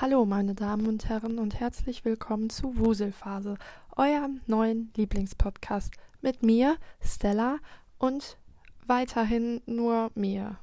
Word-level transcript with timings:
Hallo, 0.00 0.26
meine 0.26 0.56
Damen 0.56 0.88
und 0.88 1.08
Herren, 1.08 1.38
und 1.38 1.60
herzlich 1.60 2.04
willkommen 2.04 2.50
zu 2.50 2.76
Wuselphase, 2.78 3.56
eurem 3.94 4.40
neuen 4.48 4.90
Lieblingspodcast 4.96 5.94
mit 6.20 6.42
mir, 6.42 6.78
Stella, 7.00 7.58
und 7.98 8.36
weiterhin 8.88 9.62
nur 9.66 10.10
mir. 10.16 10.58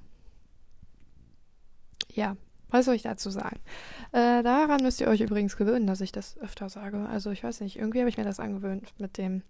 Ja, 2.10 2.36
was 2.72 2.84
soll 2.84 2.96
ich 2.96 3.04
dazu 3.04 3.30
sagen? 3.30 3.62
Äh, 4.12 4.44
daran 4.44 4.84
müsst 4.84 5.00
ihr 5.00 5.08
euch 5.08 5.22
übrigens 5.22 5.56
gewöhnen, 5.56 5.88
dass 5.88 6.02
ich 6.02 6.12
das 6.12 6.38
öfter 6.40 6.68
sage. 6.68 7.08
Also, 7.08 7.32
ich 7.32 7.42
weiß 7.42 7.62
nicht, 7.62 7.78
irgendwie 7.78 8.00
habe 8.00 8.10
ich 8.10 8.18
mir 8.18 8.26
das 8.26 8.42
angewöhnt 8.42 8.94
mit 9.00 9.18
dem, 9.18 9.44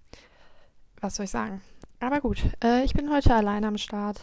was 1.00 1.16
soll 1.16 1.24
ich 1.24 1.32
sagen? 1.32 1.60
Aber 2.00 2.22
gut, 2.22 2.44
äh, 2.64 2.84
ich 2.84 2.94
bin 2.94 3.12
heute 3.12 3.34
allein 3.34 3.66
am 3.66 3.80
Start. 3.80 4.22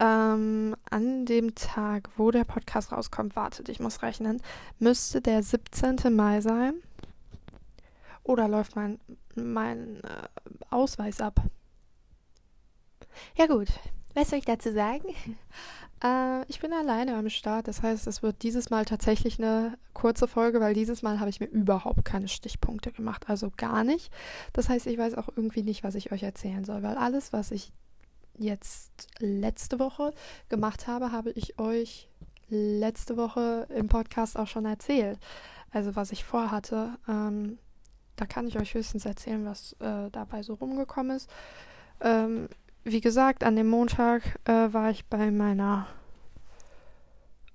Ähm, 0.00 0.76
an 0.90 1.26
dem 1.26 1.54
Tag, 1.56 2.10
wo 2.16 2.30
der 2.30 2.44
Podcast 2.44 2.92
rauskommt, 2.92 3.34
wartet, 3.34 3.68
ich 3.68 3.80
muss 3.80 4.02
rechnen, 4.02 4.40
müsste 4.78 5.20
der 5.20 5.42
17. 5.42 6.14
Mai 6.14 6.40
sein. 6.40 6.74
Oder 8.22 8.46
läuft 8.46 8.76
mein, 8.76 9.00
mein 9.34 9.96
äh, 10.04 10.28
Ausweis 10.70 11.20
ab? 11.20 11.40
Ja 13.36 13.46
gut, 13.46 13.68
was 14.14 14.30
soll 14.30 14.38
ich 14.38 14.44
dazu 14.44 14.72
sagen? 14.72 15.08
äh, 16.04 16.44
ich 16.46 16.60
bin 16.60 16.72
alleine 16.72 17.16
am 17.16 17.28
Start, 17.28 17.66
das 17.66 17.82
heißt, 17.82 18.06
es 18.06 18.22
wird 18.22 18.42
dieses 18.42 18.70
Mal 18.70 18.84
tatsächlich 18.84 19.38
eine 19.38 19.78
kurze 19.94 20.28
Folge, 20.28 20.60
weil 20.60 20.74
dieses 20.74 21.02
Mal 21.02 21.18
habe 21.18 21.30
ich 21.30 21.40
mir 21.40 21.46
überhaupt 21.46 22.04
keine 22.04 22.28
Stichpunkte 22.28 22.92
gemacht, 22.92 23.28
also 23.28 23.50
gar 23.56 23.82
nicht. 23.82 24.12
Das 24.52 24.68
heißt, 24.68 24.86
ich 24.86 24.98
weiß 24.98 25.14
auch 25.14 25.28
irgendwie 25.34 25.62
nicht, 25.62 25.82
was 25.82 25.96
ich 25.96 26.12
euch 26.12 26.22
erzählen 26.22 26.64
soll, 26.64 26.82
weil 26.82 26.96
alles, 26.96 27.32
was 27.32 27.50
ich 27.50 27.72
jetzt 28.38 29.08
letzte 29.18 29.78
Woche 29.78 30.12
gemacht 30.48 30.86
habe, 30.86 31.12
habe 31.12 31.30
ich 31.30 31.58
euch 31.58 32.08
letzte 32.48 33.16
Woche 33.16 33.66
im 33.74 33.88
Podcast 33.88 34.38
auch 34.38 34.46
schon 34.46 34.64
erzählt. 34.64 35.18
Also 35.70 35.96
was 35.96 36.12
ich 36.12 36.24
vorhatte. 36.24 36.96
Ähm, 37.08 37.58
da 38.16 38.26
kann 38.26 38.48
ich 38.48 38.58
euch 38.58 38.74
höchstens 38.74 39.04
erzählen, 39.04 39.44
was 39.44 39.74
äh, 39.80 40.10
dabei 40.10 40.42
so 40.42 40.54
rumgekommen 40.54 41.16
ist. 41.16 41.30
Ähm, 42.00 42.48
wie 42.84 43.00
gesagt, 43.00 43.44
an 43.44 43.56
dem 43.56 43.68
Montag 43.68 44.38
äh, 44.44 44.72
war 44.72 44.90
ich 44.90 45.06
bei 45.06 45.30
meiner 45.30 45.86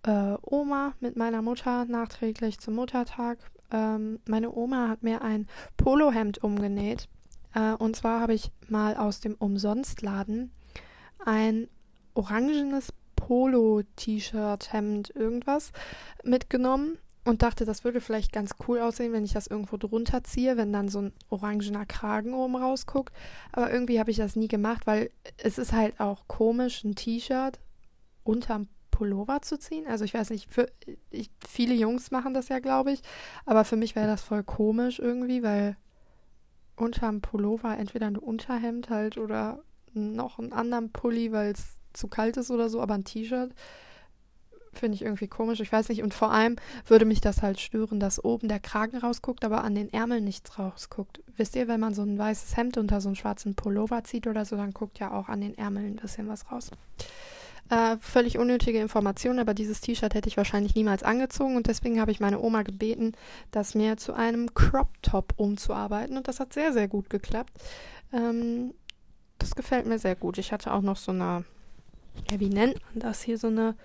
äh, 0.04 0.36
Oma 0.42 0.94
mit 1.00 1.18
meiner 1.18 1.42
Mutter 1.42 1.86
nachträglich 1.86 2.60
zum 2.60 2.76
Muttertag. 2.76 3.40
Ähm, 3.72 4.20
meine 4.28 4.54
Oma 4.54 4.90
hat 4.90 5.04
mir 5.04 5.22
ein 5.22 5.48
Polohemd 5.76 6.44
umgenäht. 6.44 7.10
Äh, 7.56 7.74
und 7.74 7.96
zwar 7.96 8.22
habe 8.22 8.34
ich 8.34 8.52
mal 8.68 8.96
aus 8.96 9.20
dem 9.20 9.36
Umsonstladen 9.36 10.52
ein 11.26 11.68
orangenes 12.14 12.94
Polo-T-Shirt, 13.16 14.74
Hemd, 14.74 15.16
irgendwas 15.16 15.72
mitgenommen 16.24 16.98
und 17.26 17.42
dachte, 17.42 17.64
das 17.64 17.84
würde 17.84 18.02
vielleicht 18.02 18.34
ganz 18.34 18.56
cool 18.68 18.80
aussehen, 18.80 19.14
wenn 19.14 19.24
ich 19.24 19.34
das 19.34 19.48
irgendwo 19.48 19.78
drunter 19.78 20.24
ziehe, 20.24 20.58
wenn 20.58 20.74
dann 20.74 20.90
so 20.90 21.00
ein 21.00 21.14
orangener 21.30 21.86
Kragen 21.86 22.34
oben 22.34 22.56
rausguckt. 22.56 23.14
Aber 23.52 23.72
irgendwie 23.72 24.00
habe 24.00 24.12
ich 24.12 24.18
das 24.18 24.36
nie 24.36 24.50
gemacht, 24.50 24.86
weil 24.86 25.10
es 25.38 25.58
ist 25.58 25.72
halt 25.72 26.00
auch 26.00 26.28
komisch, 26.28 26.84
ein 26.84 26.96
T-Shirt 26.96 27.60
unterm 28.24 28.68
Pullover 28.92 29.42
zu 29.42 29.58
ziehen. 29.58 29.88
Also 29.88 30.06
ich 30.06 30.14
weiß 30.14 30.30
nicht, 30.30 30.52
für, 30.52 30.68
ich, 31.10 31.30
viele 31.48 31.74
Jungs 31.74 32.12
machen 32.12 32.34
das 32.34 32.50
ja, 32.50 32.60
glaube 32.60 32.92
ich, 32.92 33.02
aber 33.46 33.64
für 33.64 33.76
mich 33.76 33.96
wäre 33.96 34.08
das 34.08 34.22
voll 34.22 34.44
komisch 34.44 35.00
irgendwie, 35.00 35.44
weil 35.44 35.78
unterm 36.76 37.22
Pullover 37.22 37.78
entweder 37.78 38.08
ein 38.08 38.18
Unterhemd 38.18 38.90
halt 38.90 39.18
oder 39.18 39.64
noch 39.94 40.40
einen 40.40 40.54
anderen 40.54 40.92
Pulli, 40.92 41.32
weil 41.32 41.52
es 41.52 41.78
zu 41.94 42.08
kalt 42.08 42.38
ist 42.38 42.52
oder 42.52 42.70
so, 42.70 42.82
aber 42.82 42.96
ein 42.96 43.04
T-Shirt 43.04 43.54
finde 44.74 44.96
ich 44.96 45.04
irgendwie 45.04 45.28
komisch. 45.28 45.60
Ich 45.60 45.72
weiß 45.72 45.90
nicht. 45.90 46.04
Und 46.04 46.14
vor 46.14 46.32
allem 46.32 46.56
würde 46.88 47.06
mich 47.06 47.22
das 47.22 47.42
halt 47.42 47.60
stören, 47.60 48.00
dass 48.00 48.24
oben 48.24 48.48
der 48.48 48.60
Kragen 48.60 48.98
rausguckt, 48.98 49.46
aber 49.46 49.64
an 49.64 49.76
den 49.76 49.92
Ärmeln 49.92 50.24
nichts 50.24 50.58
rausguckt. 50.60 51.22
Wisst 51.38 51.56
ihr, 51.56 51.68
wenn 51.68 51.80
man 51.80 51.94
so 51.94 52.02
ein 52.02 52.18
weißes 52.18 52.58
Hemd 52.58 52.78
unter 52.78 53.02
so 53.02 53.10
einen 53.10 53.16
schwarzen 53.16 53.56
Pullover 53.56 54.04
zieht 54.04 54.28
oder 54.28 54.46
so, 54.46 54.56
dann 54.56 54.74
guckt 54.74 55.00
ja 55.00 55.12
auch 55.12 55.30
an 55.30 55.42
den 55.42 55.58
Ärmeln 55.58 55.86
ein 55.86 55.96
bisschen 55.96 56.28
was 56.28 56.52
raus. 56.52 56.72
Äh, 57.70 57.98
völlig 58.02 58.38
unnötige 58.38 58.80
Information, 58.80 59.40
aber 59.40 59.54
dieses 59.54 59.80
T-Shirt 59.80 60.14
hätte 60.14 60.28
ich 60.28 60.38
wahrscheinlich 60.38 60.76
niemals 60.76 61.02
angezogen 61.02 61.56
und 61.56 61.68
deswegen 61.68 62.02
habe 62.02 62.12
ich 62.12 62.20
meine 62.20 62.42
Oma 62.42 62.64
gebeten, 62.64 63.14
das 63.52 63.74
mir 63.74 63.96
zu 63.96 64.14
einem 64.14 64.54
Crop 64.54 64.90
Top 65.02 65.34
umzuarbeiten 65.38 66.18
und 66.18 66.28
das 66.28 66.42
hat 66.42 66.52
sehr, 66.52 66.74
sehr 66.74 66.90
gut 66.90 67.10
geklappt. 67.10 67.54
Ähm, 68.12 68.74
das 69.40 69.56
gefällt 69.56 69.86
mir 69.86 70.00
sehr 70.00 70.16
gut. 70.16 70.38
Ich 70.38 70.52
hatte 70.52 70.74
auch 70.74 70.82
noch 70.82 70.98
so 70.98 71.12
eine, 71.12 71.46
ja, 72.30 72.40
wie 72.40 72.50
nennt 72.50 72.82
man 72.86 73.00
das 73.00 73.22
hier, 73.22 73.38
so 73.38 73.48
eine 73.48 73.76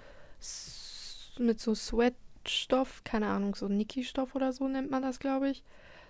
mit 1.39 1.61
so 1.61 1.75
Sweatstoff, 1.75 3.03
keine 3.05 3.29
Ahnung, 3.29 3.55
so 3.55 3.69
Niki-Stoff 3.69 4.35
oder 4.35 4.53
so 4.53 4.69
nennt 4.69 4.91
man 4.91 5.03
das, 5.03 5.19
glaube 5.19 5.51
ich. 5.51 5.63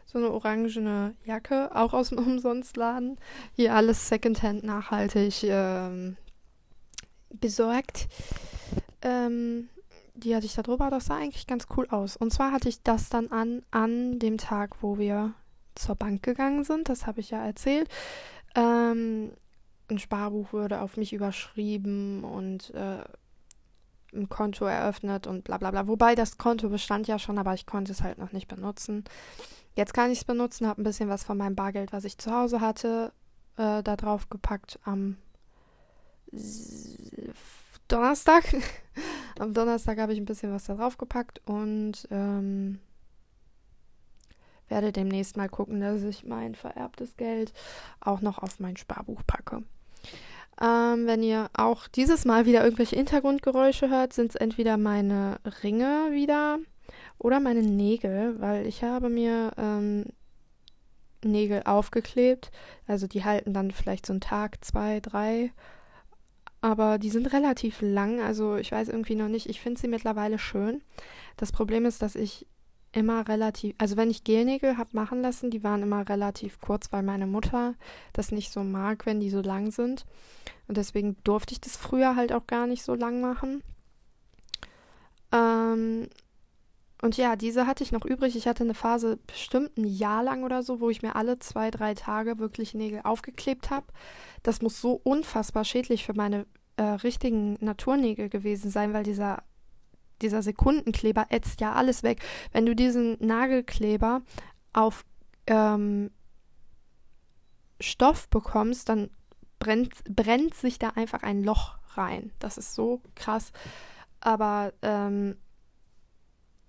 So 0.07 0.19
eine 0.19 0.31
orangene 0.31 1.15
Jacke, 1.25 1.75
auch 1.75 1.93
aus 1.93 2.11
dem 2.11 2.19
Umsonstladen. 2.27 3.19
Hier 3.55 3.75
alles 3.75 4.09
Secondhand 4.09 4.65
nachhaltig 4.65 5.43
ähm, 5.45 6.17
besorgt. 7.31 8.09
Ähm, 9.03 9.69
die 10.15 10.35
hatte 10.35 10.47
ich 10.47 10.55
da 10.55 10.63
drüber, 10.63 10.91
das 10.91 11.07
sah 11.07 11.17
eigentlich 11.17 11.47
ganz 11.47 11.67
cool 11.77 11.87
aus. 11.91 12.17
Und 12.17 12.33
zwar 12.33 12.53
hatte 12.53 12.69
ich 12.69 12.83
das 12.83 13.09
dann 13.09 13.29
an, 13.29 13.63
an 13.71 14.19
dem 14.19 14.39
Tag, 14.39 14.83
wo 14.83 14.99
wir 14.99 15.35
zur 15.75 15.95
Bank 15.95 16.23
gegangen 16.23 16.65
sind. 16.65 16.89
Das 16.89 17.07
habe 17.07 17.21
ich 17.21 17.31
ja 17.31 17.45
erzählt. 17.45 17.89
Ähm, 18.59 19.31
ein 19.89 19.99
Sparbuch 19.99 20.53
wurde 20.53 20.81
auf 20.81 20.97
mich 20.97 21.13
überschrieben 21.13 22.25
und 22.25 22.75
äh, 22.75 23.05
ein 24.13 24.29
Konto 24.29 24.65
eröffnet 24.65 25.27
und 25.27 25.45
bla 25.45 25.59
bla 25.59 25.71
bla. 25.71 25.87
Wobei 25.87 26.15
das 26.15 26.39
Konto 26.39 26.69
bestand 26.69 27.07
ja 27.07 27.19
schon, 27.19 27.39
aber 27.39 27.55
ich 27.55 27.67
konnte 27.67 27.93
es 27.93 28.03
halt 28.03 28.19
noch 28.19 28.33
nicht 28.33 28.49
benutzen. 28.49 29.05
Jetzt 29.77 29.95
kann 29.95 30.11
ich 30.11 30.19
es 30.19 30.25
benutzen, 30.25 30.67
habe 30.67 30.83
ein 30.83 30.85
bisschen 30.85 31.09
was 31.09 31.23
von 31.23 31.39
meinem 31.39 31.55
Bargeld, 31.55 31.93
was 31.93 32.05
ich 32.05 32.19
zu 32.19 32.33
Hause 32.33 32.61
hatte, 32.61 33.13
äh, 33.57 33.83
da 33.83 33.97
drauf 33.97 34.29
gepackt 34.29 34.81
am 34.83 35.19
Donnerstag. 37.87 38.45
am 39.39 39.55
Donnerstag 39.55 39.99
habe 39.99 40.13
ich 40.13 40.19
ein 40.19 40.25
bisschen 40.25 40.53
was 40.53 40.65
da 40.65 40.75
drauf 40.75 40.99
gepackt 40.99 41.41
und 41.47 42.09
ähm, 42.11 42.81
werde 44.71 44.93
demnächst 44.93 45.37
mal 45.37 45.49
gucken, 45.49 45.81
dass 45.81 46.03
ich 46.03 46.25
mein 46.25 46.55
vererbtes 46.55 47.17
Geld 47.17 47.53
auch 48.01 48.21
noch 48.21 48.39
auf 48.39 48.61
mein 48.61 48.77
Sparbuch 48.77 49.23
packe. 49.27 49.63
Ähm, 50.61 51.07
wenn 51.07 51.23
ihr 51.23 51.51
auch 51.55 51.87
dieses 51.87 52.25
Mal 52.25 52.47
wieder 52.47 52.65
irgendwelche 52.65 52.97
Hintergrundgeräusche 52.97 53.91
hört, 53.91 54.13
sind 54.13 54.31
es 54.31 54.37
entweder 54.37 54.77
meine 54.77 55.39
Ringe 55.63 56.11
wieder 56.11 56.59
oder 57.19 57.39
meine 57.39 57.63
Nägel, 57.63 58.41
weil 58.41 58.67
ich 58.67 58.83
habe 58.83 59.09
mir 59.09 59.53
ähm, 59.57 60.07
Nägel 61.25 61.63
aufgeklebt. 61.65 62.51
Also 62.87 63.07
die 63.07 63.25
halten 63.25 63.53
dann 63.53 63.71
vielleicht 63.71 64.07
so 64.07 64.13
einen 64.13 64.21
Tag, 64.21 64.65
zwei, 64.65 65.01
drei. 65.01 65.53
Aber 66.61 66.99
die 66.99 67.11
sind 67.11 67.33
relativ 67.33 67.81
lang, 67.83 68.21
also 68.21 68.57
ich 68.57 68.73
weiß 68.73 68.89
irgendwie 68.89 69.15
noch 69.15 69.29
nicht. 69.29 69.49
Ich 69.49 69.61
finde 69.61 69.81
sie 69.81 69.87
mittlerweile 69.87 70.41
schön. 70.41 70.83
Das 71.37 71.53
Problem 71.53 71.87
ist, 71.87 72.03
dass 72.03 72.17
ich 72.17 72.47
immer 72.93 73.29
relativ, 73.29 73.75
also 73.79 73.97
wenn 73.97 74.11
ich 74.11 74.25
Gelnägel 74.25 74.79
habe 74.79 74.91
machen 74.93 75.23
lassen, 75.23 75.51
die 75.51 75.63
waren 75.63 75.83
immer 75.83 76.09
relativ 76.09 76.61
kurz, 76.61 76.91
weil 76.93 77.03
meine 77.03 77.27
Mutter 77.27 77.75
das 78.13 78.33
nicht 78.33 78.53
so 78.53 78.63
mag, 78.65 79.07
wenn 79.07 79.21
die 79.21 79.31
so 79.31 79.41
lang 79.41 79.71
sind. 79.71 80.07
Und 80.67 80.77
deswegen 80.77 81.17
durfte 81.25 81.53
ich 81.53 81.61
das 81.61 81.77
früher 81.77 82.17
halt 82.17 82.33
auch 82.33 82.47
gar 82.47 82.67
nicht 82.67 82.83
so 82.83 82.95
lang 82.95 83.21
machen. 83.21 83.63
Ähm, 85.33 86.09
und 87.01 87.17
ja, 87.17 87.37
diese 87.37 87.67
hatte 87.67 87.85
ich 87.85 87.93
noch 87.93 88.05
übrig. 88.05 88.35
Ich 88.37 88.49
hatte 88.49 88.65
eine 88.65 88.75
Phase 88.75 89.19
bestimmt 89.27 89.77
ein 89.77 89.85
Jahr 89.85 90.23
lang 90.23 90.43
oder 90.43 90.63
so, 90.63 90.81
wo 90.81 90.91
ich 90.91 91.03
mir 91.03 91.15
alle 91.15 91.39
zwei, 91.39 91.71
drei 91.71 91.95
Tage 91.95 92.39
wirklich 92.39 92.75
Nägel 92.75 93.03
aufgeklebt 93.05 93.71
habe. 93.71 93.87
Das 94.43 94.63
muss 94.63 94.81
so 94.81 95.01
unfassbar 95.05 95.65
schädlich 95.65 96.05
für 96.05 96.15
meine 96.15 96.47
äh, 96.77 96.83
richtigen 96.83 97.57
Naturnägel 97.61 98.29
gewesen 98.29 98.71
sein, 98.71 98.93
weil 98.93 99.05
dieser 99.05 99.43
dieser 100.23 100.43
Sekundenkleber 100.43 101.27
ätzt 101.31 101.61
ja 101.61 101.73
alles 101.73 102.03
weg. 102.03 102.23
Wenn 102.53 102.67
du 102.67 102.75
diesen 102.75 103.17
Nagelkleber 103.25 104.23
auf 104.73 105.05
ähm, 105.47 106.11
Stoff 107.81 108.29
bekommst, 108.29 108.89
dann 108.89 109.11
brennt, 109.59 109.93
brennt 110.05 110.55
sich 110.55 110.79
da 110.79 110.91
einfach 110.91 111.23
ein 111.23 111.43
Loch 111.43 111.79
rein. 111.95 112.33
Das 112.39 112.59
ist 112.59 112.75
so 112.75 113.03
krass. 113.15 113.53
Aber 114.21 114.73
ähm, 114.83 115.37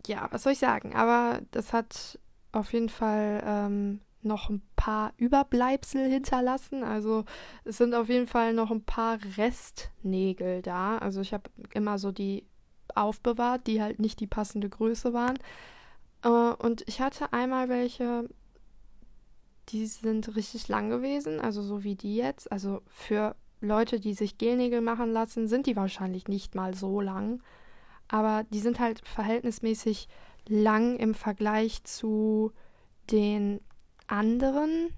ja, 0.05 0.27
was 0.31 0.43
soll 0.43 0.53
ich 0.53 0.59
sagen? 0.59 0.95
Aber 0.95 1.41
das 1.51 1.73
hat 1.73 2.19
auf 2.51 2.73
jeden 2.73 2.89
Fall 2.89 3.43
ähm, 3.45 4.01
noch 4.21 4.49
ein 4.49 4.61
paar 4.75 5.13
Überbleibsel 5.17 6.09
hinterlassen. 6.09 6.83
Also 6.83 7.25
es 7.63 7.77
sind 7.77 7.93
auf 7.93 8.09
jeden 8.09 8.27
Fall 8.27 8.53
noch 8.53 8.71
ein 8.71 8.83
paar 8.83 9.19
Restnägel 9.37 10.61
da. 10.61 10.97
Also 10.97 11.21
ich 11.21 11.33
habe 11.33 11.49
immer 11.73 11.97
so 11.97 12.11
die 12.11 12.45
aufbewahrt, 12.97 13.67
die 13.67 13.81
halt 13.81 13.99
nicht 13.99 14.19
die 14.19 14.27
passende 14.27 14.69
Größe 14.69 15.13
waren. 15.13 15.37
Äh, 16.23 16.29
und 16.29 16.83
ich 16.87 17.01
hatte 17.01 17.33
einmal 17.33 17.69
welche, 17.69 18.29
die 19.69 19.85
sind 19.85 20.35
richtig 20.35 20.67
lang 20.67 20.89
gewesen, 20.89 21.39
also 21.39 21.61
so 21.61 21.83
wie 21.83 21.95
die 21.95 22.15
jetzt. 22.15 22.51
Also 22.51 22.81
für 22.87 23.35
Leute, 23.61 23.99
die 23.99 24.13
sich 24.13 24.37
Gelnägel 24.37 24.81
machen 24.81 25.11
lassen, 25.11 25.47
sind 25.47 25.67
die 25.67 25.75
wahrscheinlich 25.75 26.27
nicht 26.27 26.55
mal 26.55 26.73
so 26.73 27.01
lang. 27.01 27.41
aber 28.09 28.43
die 28.49 28.59
sind 28.59 28.79
halt 28.79 29.07
verhältnismäßig 29.07 30.07
lang 30.47 30.97
im 30.97 31.13
Vergleich 31.13 31.83
zu 31.83 32.51
den 33.11 33.61
anderen. 34.07 34.93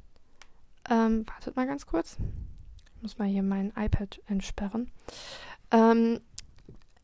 Ähm, 0.90 1.26
wartet 1.28 1.56
mal 1.56 1.68
ganz 1.68 1.86
kurz. 1.86 2.18
Ich 2.96 3.02
muss 3.02 3.18
mal 3.18 3.28
hier 3.28 3.44
mein 3.44 3.74
iPad 3.76 4.22
entsperren. 4.28 4.92
Ähm, 5.72 6.22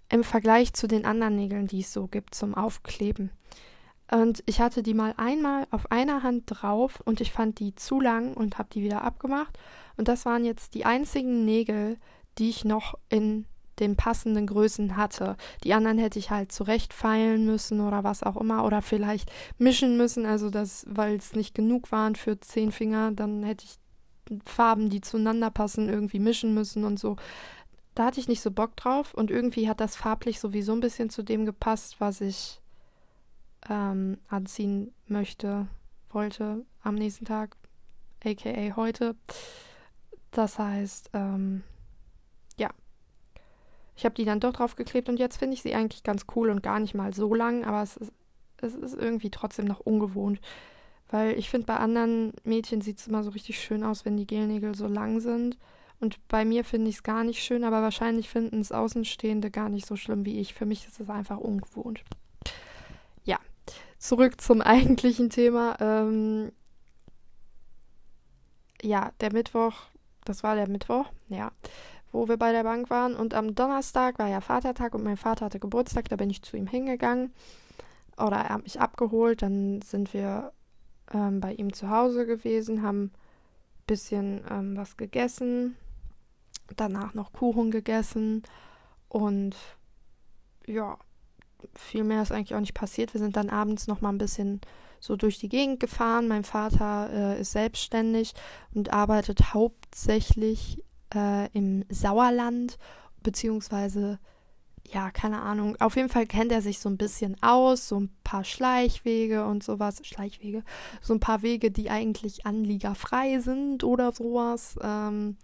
Im 0.10 0.24
Vergleich 0.24 0.74
zu 0.74 0.88
den 0.88 1.06
anderen 1.06 1.36
Nägeln, 1.36 1.68
die 1.68 1.82
es 1.82 1.92
so 1.92 2.08
gibt 2.08 2.36
zum 2.36 2.56
Aufkleben. 2.56 3.32
Und 4.10 4.42
ich 4.46 4.62
hatte 4.62 4.84
die 4.84 4.94
mal 4.94 5.14
einmal 5.18 5.68
auf 5.70 5.92
einer 5.92 6.24
Hand 6.24 6.44
drauf 6.48 7.02
und 7.04 7.20
ich 7.20 7.34
fand 7.34 7.60
die 7.60 7.76
zu 7.76 8.00
lang 8.00 8.34
und 8.34 8.58
habe 8.58 8.70
die 8.72 8.82
wieder 8.82 9.02
abgemacht. 9.02 9.58
Und 9.98 10.08
das 10.08 10.26
waren 10.26 10.46
jetzt 10.46 10.76
die 10.76 10.86
einzigen 10.86 11.44
Nägel, 11.44 11.98
die 12.38 12.50
ich 12.50 12.64
noch 12.64 12.98
in 13.10 13.46
den 13.80 13.96
passenden 13.96 14.48
Größen 14.48 14.96
hatte. 14.96 15.36
Die 15.64 15.74
anderen 15.74 15.98
hätte 15.98 16.20
ich 16.20 16.32
halt 16.32 16.52
zurechtfeilen 16.52 17.46
müssen 17.46 17.82
oder 17.82 18.04
was 18.04 18.24
auch 18.24 18.38
immer 18.38 18.64
oder 18.66 18.82
vielleicht 18.82 19.32
mischen 19.58 19.98
müssen, 19.98 20.26
also 20.26 20.50
das, 20.50 20.86
weil 20.90 21.16
es 21.18 21.34
nicht 21.34 21.54
genug 21.54 21.92
waren 21.92 22.16
für 22.16 22.40
zehn 22.40 22.72
Finger, 22.72 23.12
dann 23.12 23.44
hätte 23.44 23.66
ich 23.66 23.78
Farben, 24.46 24.90
die 24.90 25.02
zueinander 25.02 25.50
passen, 25.52 25.90
irgendwie 25.90 26.20
mischen 26.20 26.54
müssen 26.54 26.84
und 26.84 27.00
so. 27.00 27.16
Da 27.98 28.06
hatte 28.06 28.20
ich 28.20 28.28
nicht 28.28 28.42
so 28.42 28.52
Bock 28.52 28.76
drauf 28.76 29.16
und 29.16 29.32
irgendwie 29.32 29.68
hat 29.68 29.80
das 29.80 29.96
farblich 29.96 30.40
sowieso 30.40 30.72
ein 30.72 30.82
bisschen 30.82 31.10
zu 31.10 31.24
dem 31.24 31.48
gepasst, 31.48 31.96
was 31.98 32.22
ich 32.22 32.62
ähm, 33.68 34.20
anziehen 34.28 34.94
möchte, 35.08 35.66
wollte 36.12 36.64
am 36.84 36.94
nächsten 36.94 37.26
Tag, 37.26 37.58
aka 38.24 38.76
heute. 38.76 39.16
Das 40.30 40.60
heißt, 40.60 41.10
ähm, 41.14 41.64
ja. 42.58 42.70
Ich 43.96 44.06
habe 44.06 44.14
die 44.14 44.26
dann 44.26 44.42
doch 44.42 44.54
drauf 44.54 44.76
geklebt 44.76 45.10
und 45.10 45.18
jetzt 45.18 45.38
finde 45.38 45.56
ich 45.56 45.64
sie 45.64 45.74
eigentlich 45.74 46.04
ganz 46.04 46.28
cool 46.36 46.52
und 46.52 46.62
gar 46.62 46.80
nicht 46.80 46.94
mal 46.94 47.16
so 47.16 47.34
lang, 47.34 47.66
aber 47.66 47.82
es 47.82 47.98
ist, 47.98 48.14
es 48.58 48.76
ist 48.76 48.94
irgendwie 48.94 49.32
trotzdem 49.32 49.66
noch 49.66 49.80
ungewohnt. 49.80 50.40
Weil 51.10 51.36
ich 51.40 51.50
finde, 51.50 51.66
bei 51.66 51.78
anderen 51.78 52.34
Mädchen 52.44 52.82
sieht 52.82 53.00
es 53.00 53.08
immer 53.08 53.24
so 53.24 53.32
richtig 53.32 53.60
schön 53.60 53.84
aus, 53.84 54.06
wenn 54.06 54.18
die 54.18 54.28
Gelnägel 54.28 54.76
so 54.76 54.86
lang 54.86 55.20
sind. 55.20 55.58
Und 56.00 56.20
bei 56.28 56.46
mir 56.46 56.64
finde 56.64 56.90
ich 56.90 56.98
es 56.98 57.04
gar 57.04 57.24
nicht 57.24 57.44
schön, 57.44 57.64
aber 57.64 57.82
wahrscheinlich 57.82 58.30
finden 58.30 58.60
es 58.60 58.72
Außenstehende 58.72 59.50
gar 59.50 59.70
nicht 59.70 59.88
so 59.88 59.96
schlimm 59.96 60.26
wie 60.26 60.40
ich. 60.40 60.54
Für 60.54 60.66
mich 60.66 60.86
ist 60.86 61.00
es 61.00 61.10
einfach 61.10 61.38
ungewohnt. 61.38 62.04
Ja, 63.24 63.40
zurück 63.98 64.40
zum 64.40 64.62
eigentlichen 64.62 65.30
Thema. 65.30 65.78
Ähm 65.80 66.52
ja, 68.84 69.12
der 69.22 69.34
Mittwoch, 69.34 69.74
das 70.24 70.44
war 70.44 70.56
der 70.56 70.70
Mittwoch, 70.70 71.08
ja, 71.30 71.52
wo 72.12 72.28
wir 72.28 72.38
bei 72.38 72.52
der 72.52 72.64
Bank 72.64 72.92
waren. 72.92 73.16
Und 73.16 73.34
am 73.34 73.56
Donnerstag 73.56 74.20
war 74.20 74.28
ja 74.28 74.40
Vatertag 74.40 74.94
und 74.94 75.04
mein 75.04 75.18
Vater 75.18 75.46
hatte 75.46 75.60
Geburtstag, 75.60 76.10
da 76.10 76.16
bin 76.16 76.30
ich 76.30 76.44
zu 76.44 76.58
ihm 76.58 76.68
hingegangen. 76.68 77.34
Oder 78.18 78.38
er 78.38 78.50
hat 78.50 78.64
mich 78.64 78.80
abgeholt, 78.80 79.42
dann 79.42 79.82
sind 79.82 80.14
wir 80.14 80.52
ähm, 81.12 81.40
bei 81.40 81.54
ihm 81.54 81.74
zu 81.74 81.90
Hause 81.90 82.26
gewesen, 82.28 82.82
haben 82.82 83.12
bisschen 83.88 84.42
ähm, 84.50 84.76
was 84.76 84.98
gegessen, 84.98 85.78
danach 86.76 87.14
noch 87.14 87.34
Kuchen 87.34 87.72
gegessen 87.72 88.44
und 89.10 89.56
ja, 90.66 90.98
viel 91.74 92.04
mehr 92.04 92.22
ist 92.22 92.32
eigentlich 92.32 92.56
auch 92.56 92.60
nicht 92.60 92.74
passiert. 92.74 93.14
Wir 93.14 93.22
sind 93.22 93.36
dann 93.36 93.50
abends 93.50 93.88
noch 93.88 94.02
mal 94.02 94.10
ein 94.10 94.18
bisschen 94.18 94.62
so 95.00 95.16
durch 95.16 95.40
die 95.40 95.50
Gegend 95.50 95.80
gefahren. 95.80 96.28
Mein 96.28 96.44
Vater 96.44 97.10
äh, 97.12 97.42
ist 97.42 97.52
selbstständig 97.52 98.34
und 98.74 98.92
arbeitet 98.92 99.54
hauptsächlich 99.54 100.84
äh, 101.14 101.50
im 101.52 101.86
Sauerland, 101.90 102.78
beziehungsweise, 103.24 104.20
ja, 104.84 105.12
keine 105.12 105.42
Ahnung. 105.42 105.76
Auf 105.80 105.96
jeden 105.96 106.10
Fall 106.10 106.26
kennt 106.26 106.52
er 106.52 106.62
sich 106.62 106.80
so 106.80 106.90
ein 106.90 106.98
bisschen 106.98 107.42
aus, 107.42 107.88
so 107.88 108.00
ein 108.00 108.10
paar 108.24 108.44
Schleichwege 108.44 109.46
und 109.46 109.64
sowas. 109.64 110.02
Schleichwege, 110.04 110.64
so 111.02 111.14
ein 111.14 111.20
paar 111.20 111.42
Wege, 111.42 111.72
die 111.72 111.90
eigentlich 111.90 112.46
anliegerfrei 112.46 113.40
sind 113.40 113.84
oder 113.84 114.12
sowas. 114.14 114.78
Ähm, 114.82 115.38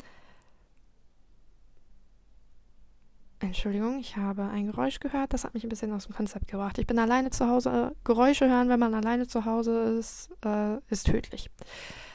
Entschuldigung, 3.44 4.00
ich 4.00 4.16
habe 4.16 4.44
ein 4.44 4.68
Geräusch 4.68 5.02
gehört. 5.02 5.34
Das 5.34 5.44
hat 5.44 5.54
mich 5.54 5.64
ein 5.64 5.70
bisschen 5.70 5.92
aus 5.92 6.06
dem 6.06 6.16
Konzept 6.16 6.48
gebracht. 6.48 6.78
Ich 6.78 6.88
bin 6.88 6.98
alleine 6.98 7.30
zu 7.30 7.50
Hause. 7.50 7.94
Geräusche 8.06 8.50
hören, 8.50 8.70
wenn 8.70 8.80
man 8.80 8.94
alleine 8.94 9.28
zu 9.28 9.44
Hause 9.44 9.98
ist, 10.00 10.30
äh, 10.46 10.78
ist 10.90 11.08
tödlich. 11.08 11.50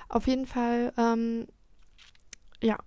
Auf 0.09 0.27
jeden 0.27 0.47
Fall, 0.47 0.93
ähm, 0.97 1.47
ja, 2.63 2.79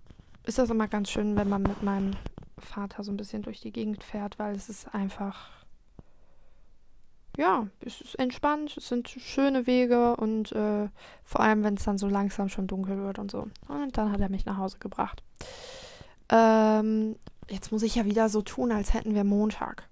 ist 0.43 0.57
das 0.57 0.71
immer 0.71 0.88
ganz 0.88 1.11
schön, 1.11 1.35
wenn 1.35 1.49
man 1.49 1.61
mit 1.61 1.83
meinem 1.83 2.13
Vater 2.57 3.03
so 3.03 3.11
ein 3.11 3.17
bisschen 3.17 3.43
durch 3.43 3.61
die 3.61 3.71
Gegend 3.71 4.03
fährt, 4.03 4.39
weil 4.39 4.55
es 4.55 4.69
ist 4.69 4.93
einfach, 4.95 5.51
ja, 7.38 7.67
es 7.81 8.01
ist 8.01 8.15
entspannt, 8.15 8.75
es 8.75 8.88
sind 8.88 9.07
schöne 9.07 9.67
Wege 9.67 10.15
und 10.15 10.51
äh, 10.53 10.89
vor 11.23 11.41
allem, 11.41 11.63
wenn 11.63 11.75
es 11.75 11.83
dann 11.83 11.99
so 11.99 12.07
langsam 12.07 12.49
schon 12.49 12.65
dunkel 12.65 12.97
wird 13.03 13.19
und 13.19 13.29
so. 13.29 13.49
Und 13.67 13.97
dann 13.97 14.11
hat 14.11 14.19
er 14.19 14.29
mich 14.29 14.45
nach 14.45 14.57
Hause 14.57 14.79
gebracht. 14.79 15.21
Ähm, 16.29 17.17
jetzt 17.51 17.71
muss 17.71 17.83
ich 17.83 17.95
ja 17.95 18.06
wieder 18.06 18.30
so 18.30 18.42
tun, 18.42 18.71
als 18.71 18.94
hätten 18.94 19.15
wir 19.15 19.24
Montag. 19.24 19.88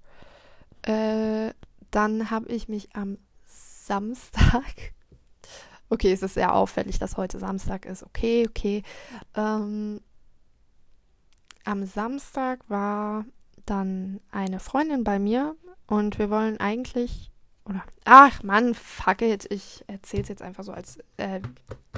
Äh, 0.83 1.53
dann 1.91 2.29
habe 2.29 2.47
ich 2.49 2.69
mich 2.69 2.95
am 2.95 3.17
Samstag. 3.45 4.63
Okay, 5.91 6.11
es 6.11 6.21
ist 6.21 6.35
sehr 6.35 6.53
auffällig, 6.53 6.99
dass 6.99 7.17
heute 7.17 7.39
Samstag 7.39 7.87
ist. 7.87 8.03
Okay, 8.03 8.45
okay. 8.47 8.83
Ähm, 9.33 10.01
am 11.65 11.83
Samstag 11.87 12.59
war 12.69 13.25
dann 13.65 14.19
eine 14.29 14.59
Freundin 14.59 15.03
bei 15.03 15.17
mir 15.17 15.55
und 15.87 16.19
wir 16.19 16.29
wollen 16.29 16.59
eigentlich 16.59 17.31
oder 17.69 17.83
ach 18.03 18.41
Mann, 18.43 18.73
fuck 18.73 19.21
it, 19.21 19.45
ich 19.51 19.83
erzähle 19.87 20.23
es 20.23 20.29
jetzt 20.29 20.41
einfach 20.41 20.63
so, 20.63 20.71
als 20.71 20.97
äh, 21.17 21.39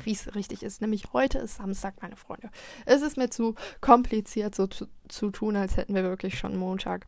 wie 0.03 0.11
es 0.11 0.35
richtig 0.35 0.63
ist. 0.63 0.81
Nämlich 0.81 1.13
heute 1.13 1.39
ist 1.39 1.55
Samstag, 1.55 2.01
meine 2.01 2.17
Freunde. 2.17 2.49
Es 2.85 3.01
ist 3.01 3.17
mir 3.17 3.29
zu 3.29 3.55
kompliziert, 3.79 4.53
so 4.53 4.67
zu, 4.67 4.87
zu 5.07 5.31
tun, 5.31 5.55
als 5.55 5.77
hätten 5.77 5.95
wir 5.95 6.03
wirklich 6.03 6.37
schon 6.37 6.57
Montag. 6.57 7.07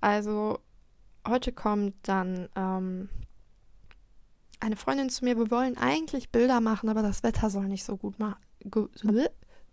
Also 0.00 0.58
heute 1.26 1.52
kommt 1.52 1.94
dann 2.02 2.48
ähm, 2.56 3.08
eine 4.60 4.76
Freundin 4.76 5.10
zu 5.10 5.24
mir. 5.24 5.38
Wir 5.38 5.50
wollen 5.50 5.78
eigentlich 5.78 6.30
Bilder 6.30 6.60
machen, 6.60 6.88
aber 6.88 7.02
das 7.02 7.22
Wetter 7.22 7.50
soll 7.50 7.68
nicht 7.68 7.84
so 7.84 7.96
gut 7.96 8.18
machen. 8.18 8.36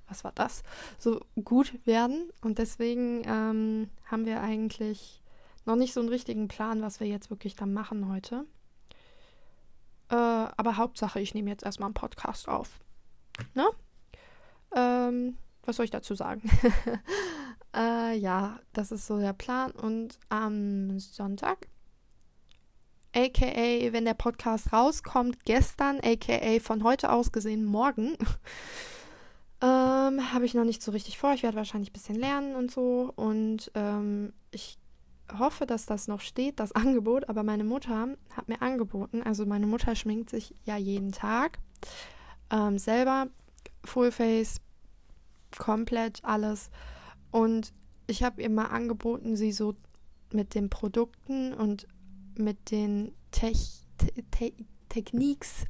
Was 0.07 0.23
war 0.23 0.31
das? 0.33 0.63
So 0.97 1.21
gut 1.43 1.85
werden. 1.85 2.31
Und 2.41 2.57
deswegen 2.57 3.23
ähm, 3.25 3.89
haben 4.05 4.25
wir 4.25 4.41
eigentlich 4.41 5.18
noch 5.69 5.75
nicht 5.75 5.93
so 5.93 5.99
einen 5.99 6.09
richtigen 6.09 6.47
Plan, 6.47 6.81
was 6.81 6.99
wir 6.99 7.07
jetzt 7.07 7.29
wirklich 7.29 7.55
dann 7.55 7.73
machen 7.73 8.09
heute. 8.11 8.45
Äh, 10.09 10.15
aber 10.15 10.77
Hauptsache, 10.77 11.19
ich 11.19 11.35
nehme 11.35 11.49
jetzt 11.51 11.63
erstmal 11.63 11.87
einen 11.87 11.93
Podcast 11.93 12.49
auf. 12.49 12.79
Ne? 13.53 13.67
Ähm, 14.75 15.37
was 15.63 15.75
soll 15.75 15.85
ich 15.85 15.91
dazu 15.91 16.15
sagen? 16.15 16.41
äh, 17.75 18.17
ja, 18.17 18.59
das 18.73 18.91
ist 18.91 19.05
so 19.05 19.19
der 19.19 19.33
Plan. 19.33 19.71
Und 19.71 20.17
am 20.29 20.99
Sonntag, 20.99 21.67
aka, 23.15 23.93
wenn 23.93 24.05
der 24.05 24.15
Podcast 24.15 24.73
rauskommt, 24.73 25.45
gestern, 25.45 25.99
aka 25.99 26.59
von 26.59 26.83
heute 26.83 27.11
aus 27.11 27.31
gesehen 27.31 27.63
morgen, 27.63 28.17
ähm, 29.61 30.33
habe 30.33 30.45
ich 30.45 30.55
noch 30.55 30.65
nicht 30.65 30.81
so 30.81 30.91
richtig 30.91 31.19
vor. 31.19 31.33
Ich 31.33 31.43
werde 31.43 31.57
wahrscheinlich 31.57 31.91
ein 31.91 31.93
bisschen 31.93 32.15
lernen 32.15 32.55
und 32.55 32.71
so. 32.71 33.13
Und 33.15 33.71
ähm, 33.75 34.33
ich 34.49 34.78
hoffe, 35.37 35.65
dass 35.65 35.85
das 35.85 36.07
noch 36.07 36.21
steht, 36.21 36.59
das 36.59 36.71
Angebot, 36.73 37.29
aber 37.29 37.43
meine 37.43 37.63
Mutter 37.63 38.15
hat 38.35 38.47
mir 38.47 38.61
angeboten, 38.61 39.21
also 39.23 39.45
meine 39.45 39.67
Mutter 39.67 39.95
schminkt 39.95 40.29
sich 40.29 40.55
ja 40.65 40.77
jeden 40.77 41.11
Tag 41.11 41.59
ähm, 42.51 42.77
selber, 42.77 43.27
Fullface, 43.83 44.61
komplett 45.57 46.23
alles. 46.23 46.69
Und 47.31 47.73
ich 48.07 48.23
habe 48.23 48.41
ihr 48.41 48.49
mal 48.49 48.67
angeboten, 48.67 49.35
sie 49.35 49.51
so 49.51 49.75
mit 50.33 50.55
den 50.55 50.69
Produkten 50.69 51.53
und 51.53 51.87
mit 52.37 52.71
den 52.71 53.13
Tech 53.31 53.85
Te 53.97 54.23
Te 54.31 54.53
Techniques 54.89 55.65